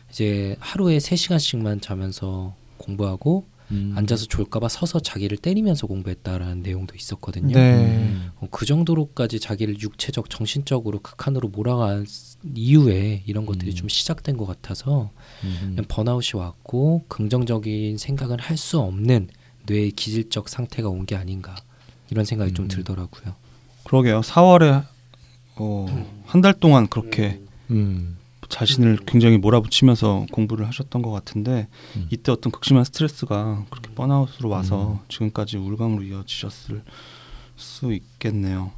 이제 0.10 0.56
하루에 0.60 0.98
3시간씩만 0.98 1.82
자면서 1.82 2.56
공부하고 2.78 3.46
음. 3.72 3.94
앉아서 3.96 4.26
졸까봐 4.26 4.68
서서 4.68 5.00
자기를 5.00 5.38
때리면서 5.38 5.88
공부했다라는 5.88 6.62
내용도 6.64 6.96
있었거든요. 6.96 7.54
네. 7.54 7.76
음. 7.76 8.32
어, 8.40 8.48
그 8.50 8.66
정도로까지 8.66 9.40
자기를 9.40 9.80
육체적, 9.82 10.30
정신적으로 10.30 11.00
극한으로 11.00 11.50
몰아간 11.50 12.06
이후에 12.56 13.24
이런 13.26 13.46
것들이 13.46 13.72
음. 13.72 13.76
좀 13.76 13.90
시작된 13.90 14.38
것 14.38 14.46
같아서 14.46 15.12
음. 15.44 15.76
번아웃이 15.88 16.40
왔고 16.40 17.04
긍정적인 17.08 17.98
생각을 17.98 18.40
할 18.40 18.58
수 18.58 18.80
없는 18.80 19.30
뇌의 19.66 19.92
기질적 19.92 20.50
상태가 20.50 20.90
온 20.90 21.06
게 21.06 21.16
아닌가 21.16 21.56
이런 22.10 22.26
생각이 22.26 22.54
좀 22.54 22.66
음. 22.66 22.68
들더라고요. 22.70 23.36
그러게요. 23.84 24.22
4월에 24.22 24.86
어, 25.58 26.08
한 26.26 26.42
달 26.42 26.54
동안 26.54 26.88
그렇게 26.88 27.40
음. 27.70 28.18
자신을 28.50 29.00
굉장히 29.06 29.38
몰아붙이면서 29.38 30.26
공부를 30.32 30.68
하셨던 30.68 31.02
것 31.02 31.12
같은데 31.12 31.68
음. 31.96 32.08
이때 32.12 32.32
어떤 32.32 32.52
극심한 32.52 32.84
스트레스가 32.84 33.66
그렇게 33.70 33.94
번아웃으로 33.94 34.50
와서 34.50 35.00
지금까지 35.08 35.58
우울감으로 35.58 36.04
이어지셨을 36.04 36.84
수 37.56 37.94
있겠네요. 37.94 38.72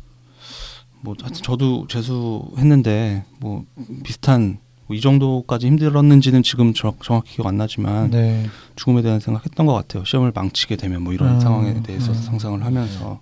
뭐 1.01 1.15
하여튼 1.19 1.41
저도 1.41 1.87
재수했는데 1.87 3.25
뭐 3.39 3.65
비슷한 4.03 4.59
뭐 4.87 4.97
이 4.97 4.99
정도까지 4.99 5.67
힘들었는지는 5.67 6.43
지금 6.43 6.73
저- 6.73 6.93
정확히 7.01 7.35
기억 7.35 7.47
안 7.47 7.55
나지만 7.55 8.09
네. 8.11 8.45
죽음에 8.75 9.01
대한 9.01 9.21
생각했던 9.21 9.65
것 9.65 9.71
같아요. 9.73 10.03
시험을 10.03 10.33
망치게 10.35 10.75
되면 10.75 11.01
뭐 11.01 11.13
이런 11.13 11.35
음, 11.35 11.39
상황에 11.39 11.81
대해서 11.81 12.11
음. 12.11 12.17
상상을 12.21 12.61
하면서 12.65 13.21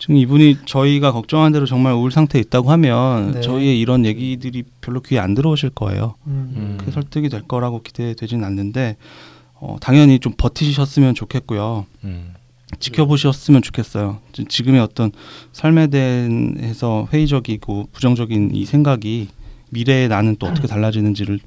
지금 0.00 0.16
이분이 0.16 0.56
저희가 0.64 1.12
걱정한 1.12 1.52
대로 1.52 1.66
정말 1.66 1.92
우울 1.92 2.10
상태에 2.10 2.40
있다고 2.40 2.70
하면 2.72 3.32
네. 3.32 3.40
저희의 3.42 3.78
이런 3.78 4.04
얘기들이 4.06 4.64
별로 4.80 5.00
귀에 5.02 5.18
안 5.18 5.34
들어오실 5.34 5.70
거예요. 5.70 6.14
음. 6.26 6.52
음. 6.56 6.76
크게 6.78 6.90
설득이 6.90 7.28
될 7.28 7.42
거라고 7.42 7.82
기대되지는 7.82 8.42
않는데 8.44 8.96
어, 9.54 9.76
당연히 9.80 10.18
좀 10.18 10.32
버티셨으면 10.36 11.14
좋겠고요. 11.14 11.84
음. 12.04 12.32
지켜보셨으면 12.78 13.62
좋겠어요. 13.62 14.18
지- 14.32 14.46
지금의 14.46 14.80
어떤 14.80 15.12
삶에 15.52 15.88
대해서 15.88 17.06
회의적이고 17.12 17.88
부정적인 17.92 18.52
이 18.54 18.64
생각이 18.64 19.28
미래에 19.70 20.08
나는 20.08 20.36
또 20.38 20.46
어떻게 20.46 20.66
달라지는지를 20.66 21.40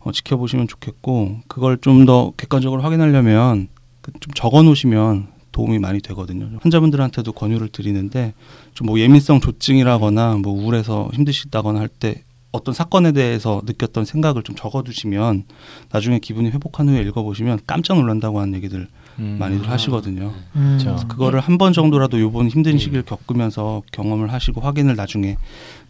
어, 0.00 0.12
지켜보시면 0.12 0.68
좋겠고 0.68 1.38
그걸 1.48 1.78
좀 1.78 2.04
더 2.04 2.32
객관적으로 2.36 2.82
확인하려면 2.82 3.68
그좀 4.02 4.34
적어 4.34 4.62
놓으시면 4.62 5.28
도움이 5.54 5.78
많이 5.78 6.00
되거든요. 6.02 6.50
환자분들한테도 6.60 7.32
권유를 7.32 7.68
드리는데 7.68 8.34
좀 8.74 8.84
뭐 8.86 8.98
예민성 9.00 9.40
조증이라거나 9.40 10.36
뭐 10.42 10.52
우울해서 10.52 11.08
힘드시다거나 11.14 11.80
할 11.80 11.88
때 11.88 12.22
어떤 12.52 12.72
사건에 12.74 13.10
대해서 13.12 13.62
느꼈던 13.64 14.04
생각을 14.04 14.42
좀 14.44 14.54
적어두시면 14.54 15.44
나중에 15.90 16.18
기분이 16.20 16.50
회복한 16.50 16.88
후에 16.88 17.00
읽어보시면 17.02 17.60
깜짝 17.66 17.96
놀란다고 17.96 18.38
하는 18.40 18.54
얘기들 18.54 18.86
음. 19.18 19.36
많이들 19.40 19.68
하시거든요. 19.70 20.32
음. 20.56 20.78
그렇죠. 20.80 21.08
그거를 21.08 21.40
한 21.40 21.58
번 21.58 21.72
정도라도 21.72 22.20
요번 22.20 22.48
힘든 22.48 22.78
시기를 22.78 23.02
겪으면서 23.04 23.82
경험을 23.92 24.32
하시고 24.32 24.60
확인을 24.60 24.94
나중에 24.96 25.36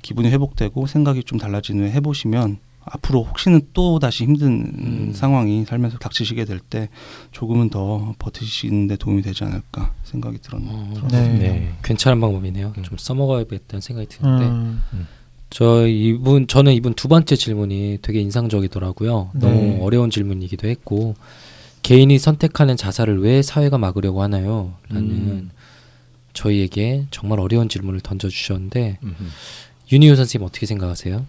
기분이 0.02 0.28
회복되고 0.30 0.86
생각이 0.86 1.24
좀 1.24 1.38
달라진 1.38 1.80
후에 1.80 1.90
해보시면 1.90 2.58
앞으로 2.86 3.22
혹시는 3.24 3.62
또 3.72 3.98
다시 3.98 4.24
힘든 4.24 4.72
음. 4.78 5.12
상황이 5.14 5.64
살면서 5.64 5.98
닥치시게 5.98 6.44
될 6.44 6.60
때 6.60 6.88
조금은 7.32 7.70
더 7.70 8.14
버티시는데 8.18 8.96
도움이 8.96 9.22
되지 9.22 9.44
않을까 9.44 9.92
생각이 10.04 10.38
들었네요. 10.38 10.72
어, 10.72 11.08
네. 11.10 11.28
네. 11.28 11.72
괜찮은 11.82 12.20
방법이네요. 12.20 12.74
음. 12.76 12.82
좀 12.82 12.96
써먹어야겠다는 12.98 13.80
생각이 13.80 14.08
드는데 14.08 14.44
음. 14.46 15.06
저 15.50 15.86
이분 15.86 16.46
저는 16.46 16.72
이분 16.72 16.94
두 16.94 17.08
번째 17.08 17.36
질문이 17.36 17.98
되게 18.02 18.20
인상적이더라고요. 18.20 19.30
네. 19.34 19.40
너무 19.40 19.84
어려운 19.84 20.10
질문이기도 20.10 20.68
했고 20.68 21.14
개인이 21.82 22.18
선택하는 22.18 22.76
자살을 22.76 23.20
왜 23.20 23.42
사회가 23.42 23.78
막으려고 23.78 24.22
하나요? 24.22 24.74
라는 24.88 25.10
음. 25.10 25.50
저희에게 26.32 27.06
정말 27.10 27.40
어려운 27.40 27.68
질문을 27.68 28.00
던져주셨는데. 28.00 28.98
윤희우 29.92 30.16
선생님 30.16 30.46
어떻게 30.46 30.64
생각하세요? 30.64 31.26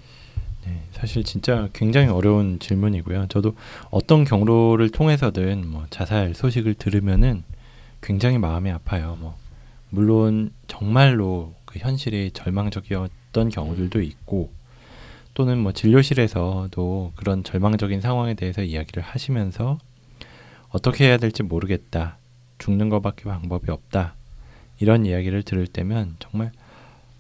네, 0.66 0.82
사실 0.92 1.24
진짜 1.24 1.70
굉장히 1.74 2.08
어려운 2.08 2.60
질문이고요. 2.60 3.28
저도 3.28 3.56
어떤 3.92 4.24
경로를 4.24 4.90
통해서든 4.90 5.68
뭐 5.68 5.86
자살 5.90 6.34
소식을 6.34 6.74
들으면은 6.76 7.44
굉장히 8.02 8.38
마음이 8.38 8.72
아파요. 8.72 9.18
뭐 9.20 9.36
물론 9.90 10.52
정말로 10.68 11.54
그 11.66 11.80
현실이 11.80 12.32
절망적이었던 12.32 13.50
경우들도 13.50 14.02
있고 14.02 14.52
또는 15.34 15.60
뭐 15.60 15.72
진료실에서도 15.72 17.12
그런 17.16 17.44
절망적인 17.44 18.02
상황에 18.02 18.34
대해서 18.34 18.64
이야기를 18.64 19.04
하시면서 19.04 19.78
어떻게 20.70 21.06
해야 21.06 21.18
될지 21.18 21.44
모르겠다. 21.44 22.18
죽는 22.58 22.90
것밖에 22.90 23.26
방법이 23.26 23.70
없다. 23.70 24.16
이런 24.80 25.06
이야기를 25.06 25.44
들을 25.44 25.68
때면 25.68 26.16
정말 26.20 26.52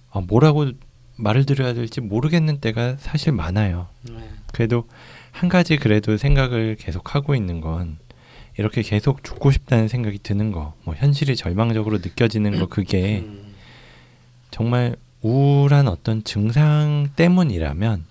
어, 0.09 0.21
뭐라고 0.21 0.71
말을 1.17 1.45
드려야 1.45 1.73
될지 1.73 2.01
모르겠는 2.01 2.59
때가 2.59 2.97
사실 2.97 3.31
많아요. 3.31 3.87
그래도 4.53 4.87
한 5.31 5.49
가지 5.49 5.77
그래도 5.77 6.17
생각을 6.17 6.75
계속 6.79 7.15
하고 7.15 7.35
있는 7.35 7.61
건 7.61 7.97
이렇게 8.57 8.81
계속 8.81 9.23
죽고 9.23 9.51
싶다는 9.51 9.87
생각이 9.87 10.19
드는 10.19 10.51
거, 10.51 10.73
뭐 10.83 10.95
현실이 10.95 11.35
절망적으로 11.35 11.97
느껴지는 11.97 12.57
거 12.59 12.67
그게 12.67 13.23
정말 14.51 14.95
우울한 15.21 15.87
어떤 15.87 16.23
증상 16.23 17.09
때문이라면 17.15 18.05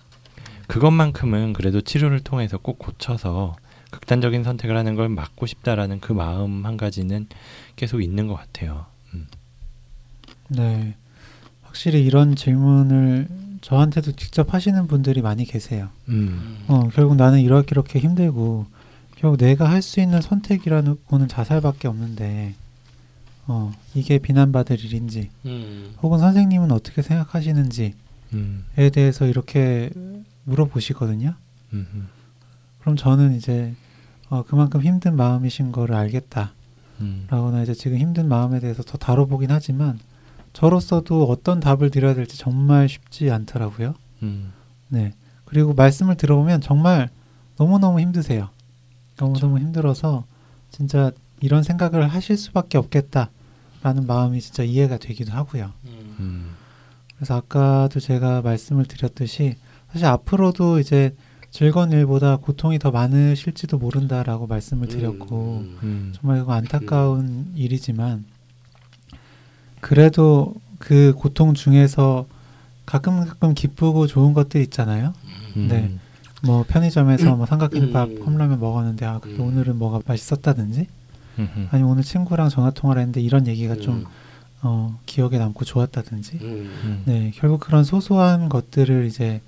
그것만큼은 0.67 1.53
그래도 1.53 1.81
치료를 1.81 2.19
통해서 2.19 2.57
꼭 2.57 2.77
고쳐서 2.77 3.55
극단적인 3.91 4.43
선택을 4.43 4.75
하는 4.75 4.95
걸 4.95 5.09
막고 5.09 5.45
싶다라는 5.45 5.99
그 5.99 6.11
마음 6.11 6.65
한 6.65 6.75
가지는 6.75 7.27
계속 7.75 8.01
있는 8.01 8.27
것 8.27 8.35
같아요. 8.35 8.85
음. 9.13 9.27
네. 10.49 10.95
확실히 11.75 12.05
이런 12.05 12.37
질문을 12.37 13.27
저한테도 13.59 14.13
직접 14.13 14.53
하시는 14.53 14.87
분들이 14.87 15.21
많이 15.21 15.43
계세요. 15.43 15.89
음. 16.07 16.59
어, 16.69 16.87
결국 16.93 17.17
나는 17.17 17.41
이렇게 17.41 17.67
이렇게 17.71 17.99
힘들고 17.99 18.65
결국 19.17 19.37
내가 19.37 19.69
할 19.69 19.81
수 19.81 19.99
있는 19.99 20.21
선택이라는 20.21 20.95
거는 21.09 21.27
자살밖에 21.27 21.89
없는데 21.89 22.55
어, 23.47 23.73
이게 23.93 24.19
비난받을 24.19 24.79
일인지 24.85 25.29
음. 25.45 25.93
혹은 26.01 26.17
선생님은 26.19 26.71
어떻게 26.71 27.01
생각하시는지에 27.01 27.93
음. 28.33 28.63
대해서 28.93 29.27
이렇게 29.27 29.89
물어보시거든요. 30.45 31.33
음. 31.73 31.87
음. 31.93 32.07
그럼 32.79 32.95
저는 32.95 33.35
이제 33.35 33.73
어, 34.29 34.43
그만큼 34.47 34.81
힘든 34.81 35.17
마음이신 35.17 35.73
거를 35.73 35.93
알겠다. 35.95 36.53
음. 37.01 37.27
라거나 37.29 37.63
이제 37.63 37.73
지금 37.73 37.97
힘든 37.97 38.29
마음에 38.29 38.61
대해서 38.61 38.81
더 38.81 38.97
다뤄보긴 38.97 39.51
하지만 39.51 39.99
저로서도 40.55 41.25
어떤 41.25 41.59
답을 41.59 41.91
드려야 41.91 42.13
될지 42.13 42.37
정말 42.37 42.87
쉽지 42.87 43.29
않더라고요. 43.29 43.93
음. 44.23 44.53
네. 44.87 45.13
그리고 45.43 45.73
말씀을 45.73 46.15
들어보면 46.15 46.61
정말 46.61 47.09
너무너무 47.57 47.99
힘드세요. 47.99 48.49
너무너무 49.17 49.59
힘들어서 49.59 50.23
진짜 50.71 51.11
이런 51.41 51.61
생각을 51.61 52.07
하실 52.07 52.37
수밖에 52.37 52.77
없겠다라는 52.77 54.07
마음이 54.07 54.39
진짜 54.39 54.63
이해가 54.63 54.97
되기도 54.97 55.33
하고요. 55.33 55.71
음. 56.19 56.51
그래서 57.15 57.35
아까도 57.35 57.99
제가 57.99 58.41
말씀을 58.41 58.85
드렸듯이 58.85 59.55
사실 59.91 60.05
앞으로도 60.05 60.79
이제 60.79 61.13
즐거운 61.51 61.91
일보다 61.91 62.37
고통이 62.37 62.79
더 62.79 62.91
많으실지도 62.91 63.77
모른다라고 63.77 64.47
말씀을 64.47 64.87
드렸고 64.87 65.65
음. 65.83 66.13
정말 66.15 66.39
그거 66.39 66.53
안타까운 66.53 67.51
일이지만 67.55 68.25
그래도 69.85 70.55
그 70.79 71.13
고통 71.15 71.53
중에서 71.53 72.25
가끔 72.87 73.23
가끔 73.23 73.53
기쁘고 73.53 74.07
좋은 74.07 74.33
것들 74.33 74.59
있잖아요. 74.61 75.13
음. 75.57 75.67
네. 75.69 75.91
뭐 76.41 76.65
편의점에서 76.67 77.35
뭐 77.35 77.45
삼각김밥, 77.45 78.09
음. 78.09 78.25
컵라면 78.25 78.59
먹었는데 78.59 79.05
아 79.05 79.19
근데 79.19 79.37
음. 79.37 79.47
오늘은 79.47 79.77
뭐가 79.77 80.01
맛있었다든지 80.03 80.87
음. 81.37 81.67
아니면 81.69 81.91
오늘 81.91 82.01
친구랑 82.01 82.49
전화 82.49 82.71
통화를 82.71 83.01
했는데 83.01 83.21
이런 83.21 83.45
얘기가 83.45 83.75
좀 83.75 83.97
음. 83.97 84.05
어, 84.63 84.99
기억에 85.05 85.37
남고 85.37 85.65
좋았다든지 85.65 86.39
음. 86.41 87.03
네 87.05 87.31
결국 87.35 87.59
그런 87.59 87.83
소소한 87.83 88.49
것들을 88.49 89.05
이제 89.05 89.39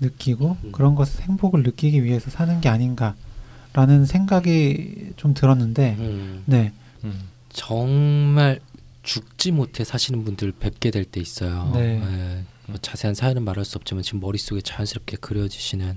느끼고 0.00 0.56
음. 0.64 0.72
그런 0.72 0.96
것을 0.96 1.22
행복을 1.22 1.62
느끼기 1.62 2.02
위해서 2.02 2.28
사는 2.28 2.60
게 2.60 2.68
아닌가라는 2.68 4.04
생각이 4.04 5.12
좀 5.14 5.32
들었는데 5.32 5.96
음. 6.00 6.42
네 6.44 6.72
음. 7.04 7.20
정말 7.50 8.58
죽지 9.06 9.52
못해 9.52 9.84
사시는 9.84 10.24
분들 10.24 10.52
뵙게 10.52 10.90
될 10.90 11.04
때 11.04 11.20
있어요. 11.20 11.70
네. 11.74 12.02
예, 12.02 12.44
뭐 12.66 12.76
자세한 12.82 13.14
사연은 13.14 13.44
말할 13.44 13.64
수 13.64 13.78
없지만 13.78 14.02
지금 14.02 14.20
머릿속에 14.20 14.60
자연스럽게 14.60 15.16
그려지시는 15.18 15.96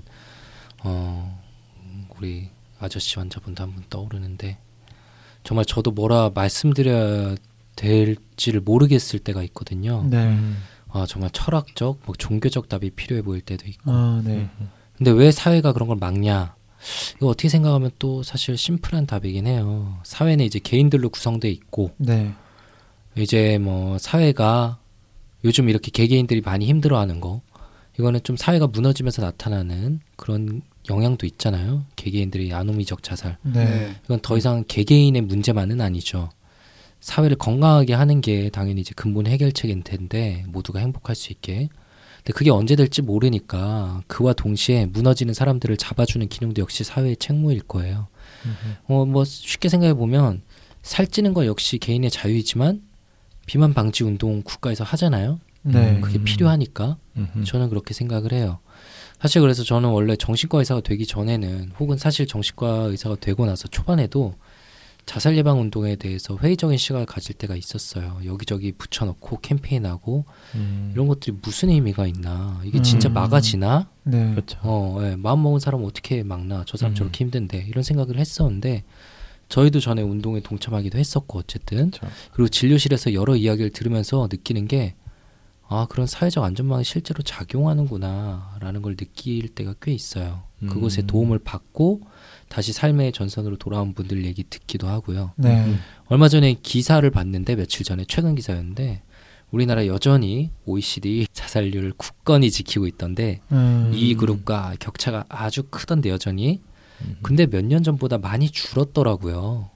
어, 0.84 1.42
우리 2.16 2.48
아저씨 2.78 3.16
환자분도 3.18 3.62
한 3.62 3.72
분 3.74 3.84
떠오르는데 3.90 4.58
정말 5.44 5.64
저도 5.64 5.90
뭐라 5.90 6.30
말씀드려야 6.34 7.34
될지를 7.76 8.60
모르겠을 8.60 9.18
때가 9.20 9.42
있거든요. 9.44 10.06
네. 10.08 10.36
아 10.88 11.06
정말 11.06 11.30
철학적, 11.32 12.00
뭐 12.04 12.14
종교적 12.16 12.68
답이 12.68 12.90
필요해 12.90 13.22
보일 13.22 13.40
때도 13.42 13.66
있고. 13.68 13.90
아, 13.90 14.20
네. 14.24 14.48
근데 14.96 15.10
왜 15.12 15.30
사회가 15.30 15.72
그런 15.72 15.88
걸 15.88 15.96
막냐? 15.98 16.54
이거 17.16 17.28
어떻게 17.28 17.48
생각하면 17.48 17.90
또 17.98 18.22
사실 18.22 18.56
심플한 18.56 19.06
답이긴 19.06 19.46
해요. 19.46 19.98
사회는 20.04 20.44
이제 20.44 20.58
개인들로 20.58 21.10
구성돼 21.10 21.50
있고 21.50 21.92
네. 21.98 22.34
이제 23.16 23.58
뭐 23.58 23.98
사회가 23.98 24.78
요즘 25.44 25.68
이렇게 25.68 25.90
개개인들이 25.90 26.40
많이 26.42 26.66
힘들어하는 26.66 27.20
거 27.20 27.42
이거는 27.98 28.20
좀 28.22 28.36
사회가 28.36 28.68
무너지면서 28.68 29.22
나타나는 29.22 30.00
그런 30.16 30.62
영향도 30.88 31.26
있잖아요. 31.26 31.84
개개인들이 31.96 32.52
아노미적 32.52 33.02
자살. 33.02 33.36
네. 33.42 33.94
이건 34.04 34.20
더 34.20 34.36
이상 34.38 34.64
개개인의 34.66 35.22
문제만은 35.22 35.80
아니죠. 35.80 36.30
사회를 37.00 37.36
건강하게 37.36 37.94
하는 37.94 38.20
게 38.20 38.50
당연히 38.50 38.82
이제 38.82 38.92
근본 38.94 39.26
해결책일 39.26 39.82
텐데 39.82 40.44
모두가 40.48 40.80
행복할 40.80 41.14
수 41.14 41.32
있게. 41.32 41.68
근데 42.18 42.32
그게 42.34 42.50
언제 42.50 42.76
될지 42.76 43.00
모르니까 43.02 44.02
그와 44.06 44.34
동시에 44.34 44.86
무너지는 44.86 45.32
사람들을 45.32 45.76
잡아주는 45.76 46.26
기능도 46.28 46.60
역시 46.60 46.84
사회의 46.84 47.16
책무일 47.16 47.60
거예요. 47.62 48.08
어, 48.86 49.04
뭐 49.06 49.24
쉽게 49.24 49.68
생각해 49.68 49.94
보면 49.94 50.42
살찌는 50.82 51.34
거 51.34 51.46
역시 51.46 51.78
개인의 51.78 52.10
자유이지만 52.10 52.82
비만 53.50 53.74
방지 53.74 54.04
운동 54.04 54.42
국가에서 54.42 54.84
하잖아요. 54.84 55.40
네. 55.62 55.98
그게 56.00 56.22
필요하니까 56.22 56.98
음흠. 57.16 57.42
저는 57.42 57.68
그렇게 57.68 57.92
생각을 57.92 58.32
해요. 58.32 58.60
사실 59.20 59.42
그래서 59.42 59.64
저는 59.64 59.88
원래 59.88 60.14
정신과 60.14 60.58
의사가 60.58 60.82
되기 60.82 61.04
전에는 61.04 61.72
혹은 61.80 61.98
사실 61.98 62.28
정신과 62.28 62.84
의사가 62.90 63.16
되고 63.16 63.44
나서 63.46 63.66
초반에도 63.66 64.36
자살 65.04 65.36
예방 65.36 65.60
운동에 65.60 65.96
대해서 65.96 66.38
회의적인 66.38 66.78
시각을 66.78 67.06
가질 67.06 67.34
때가 67.34 67.56
있었어요. 67.56 68.20
여기저기 68.24 68.70
붙여놓고 68.70 69.40
캠페인하고 69.40 70.26
음. 70.54 70.92
이런 70.94 71.08
것들이 71.08 71.36
무슨 71.42 71.70
의미가 71.70 72.06
있나? 72.06 72.60
이게 72.64 72.80
진짜 72.82 73.08
음. 73.08 73.14
막아지나? 73.14 73.88
네. 74.04 74.30
그렇죠. 74.30 74.60
어, 74.62 75.00
예, 75.02 75.16
마음 75.16 75.42
먹은 75.42 75.58
사람 75.58 75.82
어떻게 75.82 76.22
막나? 76.22 76.62
저 76.68 76.76
사람 76.76 76.92
음. 76.92 76.94
저렇게 76.94 77.24
힘든데 77.24 77.66
이런 77.68 77.82
생각을 77.82 78.16
했었는데 78.16 78.84
저희도 79.50 79.80
전에 79.80 80.00
운동에 80.00 80.40
동참하기도 80.40 80.98
했었고 80.98 81.40
어쨌든 81.40 81.90
그렇죠. 81.90 82.06
그리고 82.32 82.48
진료실에서 82.48 83.12
여러 83.12 83.36
이야기를 83.36 83.70
들으면서 83.70 84.28
느끼는 84.30 84.66
게 84.68 84.94
아, 85.68 85.86
그런 85.88 86.06
사회적 86.06 86.42
안전망이 86.42 86.82
실제로 86.82 87.22
작용하는구나라는 87.22 88.82
걸 88.82 88.96
느낄 88.96 89.48
때가 89.48 89.74
꽤 89.80 89.92
있어요. 89.92 90.42
그곳에 90.68 91.02
음. 91.02 91.06
도움을 91.06 91.38
받고 91.38 92.02
다시 92.48 92.72
삶의 92.72 93.12
전선으로 93.12 93.56
돌아온 93.56 93.94
분들 93.94 94.24
얘기 94.24 94.42
듣기도 94.42 94.88
하고요. 94.88 95.32
네. 95.36 95.64
음. 95.64 95.78
얼마 96.06 96.28
전에 96.28 96.56
기사를 96.60 97.08
봤는데 97.08 97.54
며칠 97.54 97.84
전에 97.84 98.04
최근 98.08 98.34
기사였는데 98.34 99.02
우리나라 99.52 99.86
여전히 99.86 100.50
OECD 100.66 101.26
자살률을 101.32 101.94
굳건히 101.96 102.50
지키고 102.50 102.86
있던데 102.88 103.40
음. 103.52 103.90
이 103.94 104.14
그룹과 104.14 104.74
격차가 104.80 105.24
아주 105.28 105.62
크던데 105.64 106.10
여전히 106.10 106.60
음. 106.62 106.69
근데 107.22 107.46
몇 107.46 107.62
년 107.64 107.82
전보다 107.82 108.18
많이 108.18 108.50
줄었더라고요. 108.50 109.70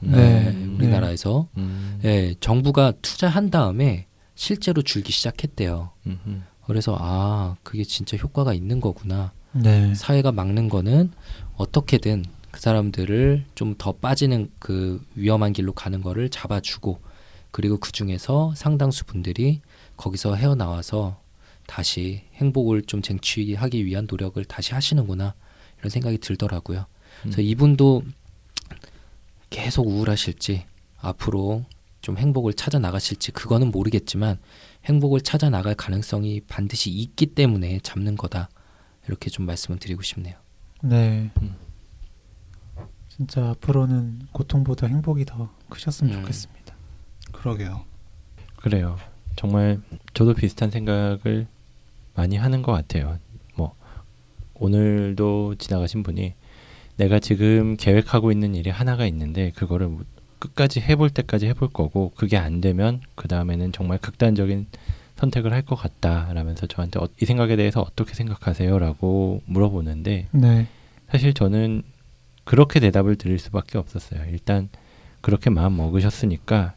네. 0.00 0.50
네, 0.50 0.66
우리나라에서 0.76 1.48
음. 1.56 2.00
예, 2.04 2.34
정부가 2.40 2.92
투자한 3.02 3.50
다음에 3.50 4.06
실제로 4.34 4.80
줄기 4.82 5.12
시작했대요. 5.12 5.90
음흠. 6.06 6.40
그래서 6.66 6.96
아 6.98 7.56
그게 7.62 7.84
진짜 7.84 8.16
효과가 8.16 8.54
있는 8.54 8.80
거구나. 8.80 9.32
네. 9.52 9.94
사회가 9.94 10.32
막는 10.32 10.68
거는 10.68 11.10
어떻게든 11.56 12.24
그 12.50 12.60
사람들을 12.60 13.44
좀 13.54 13.74
더 13.76 13.92
빠지는 13.92 14.50
그 14.58 15.04
위험한 15.14 15.52
길로 15.52 15.72
가는 15.72 16.00
거를 16.02 16.28
잡아주고 16.30 17.00
그리고 17.50 17.76
그 17.78 17.92
중에서 17.92 18.52
상당수 18.56 19.04
분들이 19.04 19.60
거기서 19.96 20.34
헤어나와서 20.36 21.20
다시 21.66 22.22
행복을 22.34 22.82
좀 22.82 23.02
쟁취하기 23.02 23.84
위한 23.84 24.06
노력을 24.10 24.42
다시 24.44 24.72
하시는구나 24.74 25.34
이런 25.80 25.90
생각이 25.90 26.18
들더라고요. 26.18 26.86
그래서 27.22 27.40
음. 27.40 27.44
이분도 27.44 28.02
계속 29.50 29.86
우울하실지 29.88 30.64
앞으로 30.98 31.64
좀 32.00 32.16
행복을 32.16 32.54
찾아 32.54 32.78
나가실지 32.78 33.32
그거는 33.32 33.70
모르겠지만 33.70 34.38
행복을 34.84 35.20
찾아 35.20 35.50
나갈 35.50 35.74
가능성이 35.74 36.40
반드시 36.40 36.90
있기 36.90 37.26
때문에 37.26 37.80
잡는 37.82 38.16
거다 38.16 38.48
이렇게 39.06 39.28
좀 39.28 39.46
말씀을 39.46 39.78
드리고 39.78 40.02
싶네요. 40.02 40.36
네. 40.82 41.30
음. 41.42 41.56
진짜 43.08 43.50
앞으로는 43.50 44.28
고통보다 44.32 44.86
행복이 44.86 45.26
더 45.26 45.50
크셨으면 45.68 46.14
음. 46.14 46.20
좋겠습니다. 46.20 46.74
그러게요. 47.32 47.84
그래요. 48.56 48.96
정말 49.36 49.80
저도 50.14 50.34
비슷한 50.34 50.70
생각을 50.70 51.46
많이 52.14 52.36
하는 52.36 52.62
것 52.62 52.72
같아요. 52.72 53.18
뭐 54.60 54.68
오늘도 54.68 55.56
지나가신 55.56 56.02
분이 56.02 56.34
내가 56.96 57.18
지금 57.18 57.76
계획하고 57.76 58.30
있는 58.30 58.54
일이 58.54 58.70
하나가 58.70 59.06
있는데 59.06 59.52
그거를 59.52 59.88
뭐 59.88 60.04
끝까지 60.38 60.80
해볼 60.80 61.10
때까지 61.10 61.46
해볼 61.46 61.68
거고 61.72 62.12
그게 62.14 62.36
안 62.36 62.60
되면 62.60 63.00
그 63.14 63.26
다음에는 63.28 63.72
정말 63.72 63.98
극단적인 63.98 64.66
선택을 65.16 65.52
할 65.52 65.62
것 65.62 65.76
같다라면서 65.76 66.66
저한테 66.66 66.98
어, 66.98 67.08
이 67.20 67.26
생각에 67.26 67.56
대해서 67.56 67.82
어떻게 67.82 68.14
생각하세요?라고 68.14 69.42
물어보는데 69.46 70.28
네. 70.30 70.66
사실 71.10 71.34
저는 71.34 71.82
그렇게 72.44 72.80
대답을 72.80 73.16
드릴 73.16 73.38
수밖에 73.38 73.76
없었어요. 73.76 74.22
일단 74.30 74.68
그렇게 75.20 75.50
마음 75.50 75.76
먹으셨으니까 75.76 76.74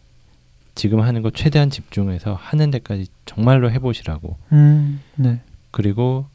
지금 0.76 1.00
하는 1.02 1.22
거 1.22 1.30
최대한 1.32 1.70
집중해서 1.70 2.34
하는 2.34 2.70
데까지 2.72 3.06
정말로 3.26 3.72
해보시라고. 3.72 4.36
음. 4.52 5.02
네. 5.16 5.40
그리고 5.72 6.26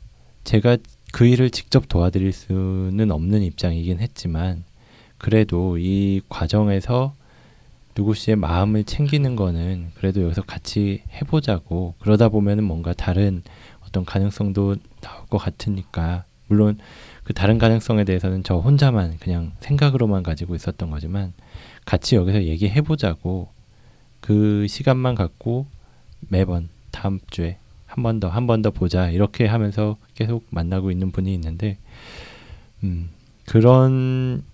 제가 0.44 0.78
그 1.12 1.27
일을 1.27 1.51
직접 1.51 1.88
도와드릴 1.88 2.33
수는 2.33 3.11
없는 3.11 3.42
입장이긴 3.42 4.01
했지만 4.01 4.64
그래도 5.16 5.79
이 5.79 6.21
과정에서 6.29 7.14
누구 7.94 8.14
씨의 8.14 8.37
마음을 8.37 8.85
챙기는 8.85 9.35
거는 9.35 9.90
그래도 9.97 10.23
여기서 10.23 10.42
같이 10.42 11.03
해보자고 11.14 11.94
그러다 11.99 12.29
보면은 12.29 12.62
뭔가 12.62 12.92
다른 12.92 13.42
어떤 13.85 14.05
가능성도 14.05 14.77
나올 15.01 15.27
것 15.27 15.38
같으니까 15.38 16.25
물론 16.47 16.79
그 17.25 17.35
다른 17.35 17.59
가능성에 17.59 18.05
대해서는 18.05 18.44
저 18.44 18.57
혼자만 18.57 19.18
그냥 19.18 19.53
생각으로만 19.61 20.23
가지고 20.23 20.55
있었던 20.55 20.90
거지만 20.90 21.33
같이 21.85 22.16
여기서 22.16 22.44
얘기해보자고 22.44 23.49
그 24.21 24.66
시간만 24.68 25.14
갖고 25.14 25.66
매번 26.21 26.68
다음 26.90 27.18
주에 27.31 27.59
한 27.88 28.03
번 28.05 28.20
더 28.20 28.29
한 28.31 28.46
번 28.46 28.62
더 28.62 28.70
보자 28.70 29.11
이렇게 29.11 29.46
하면서 29.46 29.96
계속 30.14 30.46
만나고 30.51 30.90
있는 30.90 31.11
분이 31.11 31.33
있는데 31.35 31.79
음, 32.85 33.11
그런 33.46 34.44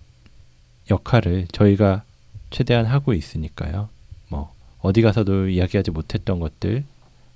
역할을 0.89 1.47
저희가 1.51 2.03
최대한 2.49 2.85
하고 2.85 3.13
있으니까요. 3.13 3.89
뭐 4.29 4.53
어디 4.79 5.01
가서도 5.01 5.49
이야기하지 5.49 5.91
못했던 5.91 6.39
것들 6.39 6.83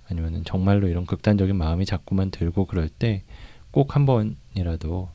아니면은 0.10 0.44
정말로 0.46 0.88
이런 0.88 1.06
극단적인 1.06 1.56
마음이 1.56 1.86
자꾸만 1.86 2.32
들고 2.32 2.66
그럴 2.66 2.90
때 2.90 3.24
꼭 3.72 3.96
한 3.96 4.06
번이라도 4.08 5.10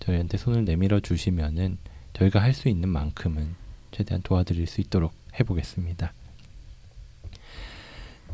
저희한테 0.00 0.36
손을 0.38 0.64
내밀어 0.64 0.98
주시면은 1.00 1.78
저희가 2.14 2.40
할 2.42 2.52
수 2.52 2.68
있는 2.68 2.88
만큼은 2.88 3.54
최대한 3.92 4.22
도와드릴 4.22 4.66
수 4.66 4.80
있도록 4.80 5.12
해보겠습니다. 5.38 6.12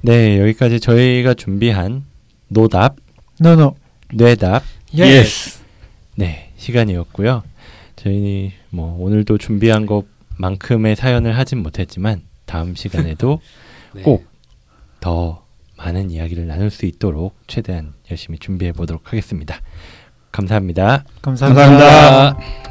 네, 0.03 0.41
여기까지 0.41 0.81
저희가 0.81 1.35
준비한 1.35 2.05
노답, 2.49 2.97
no 3.41 3.54
no. 3.54 3.75
뇌답, 4.15 4.63
yes. 4.95 5.59
네, 6.17 6.51
시간이었고요. 6.57 7.43
저희 7.97 8.53
뭐 8.71 8.97
오늘도 9.01 9.39
준비한 9.39 9.87
것만큼의 9.87 10.97
사연을 10.97 11.37
하진 11.37 11.59
못했지만 11.63 12.23
다음 12.47 12.75
시간에도 12.75 13.41
네. 13.93 14.03
꼭 14.03 14.84
더 14.84 15.45
많은 15.77 16.11
이야기를 16.11 16.47
나눌 16.47 16.71
수 16.71 16.87
있도록 16.87 17.37
최대한 17.47 17.93
열심히 18.11 18.39
준비해 18.39 18.73
보도록 18.73 19.09
하겠습니다. 19.09 19.61
감사합니다. 20.33 21.05
감사합니다. 21.23 21.67
감사합니다. 21.69 22.68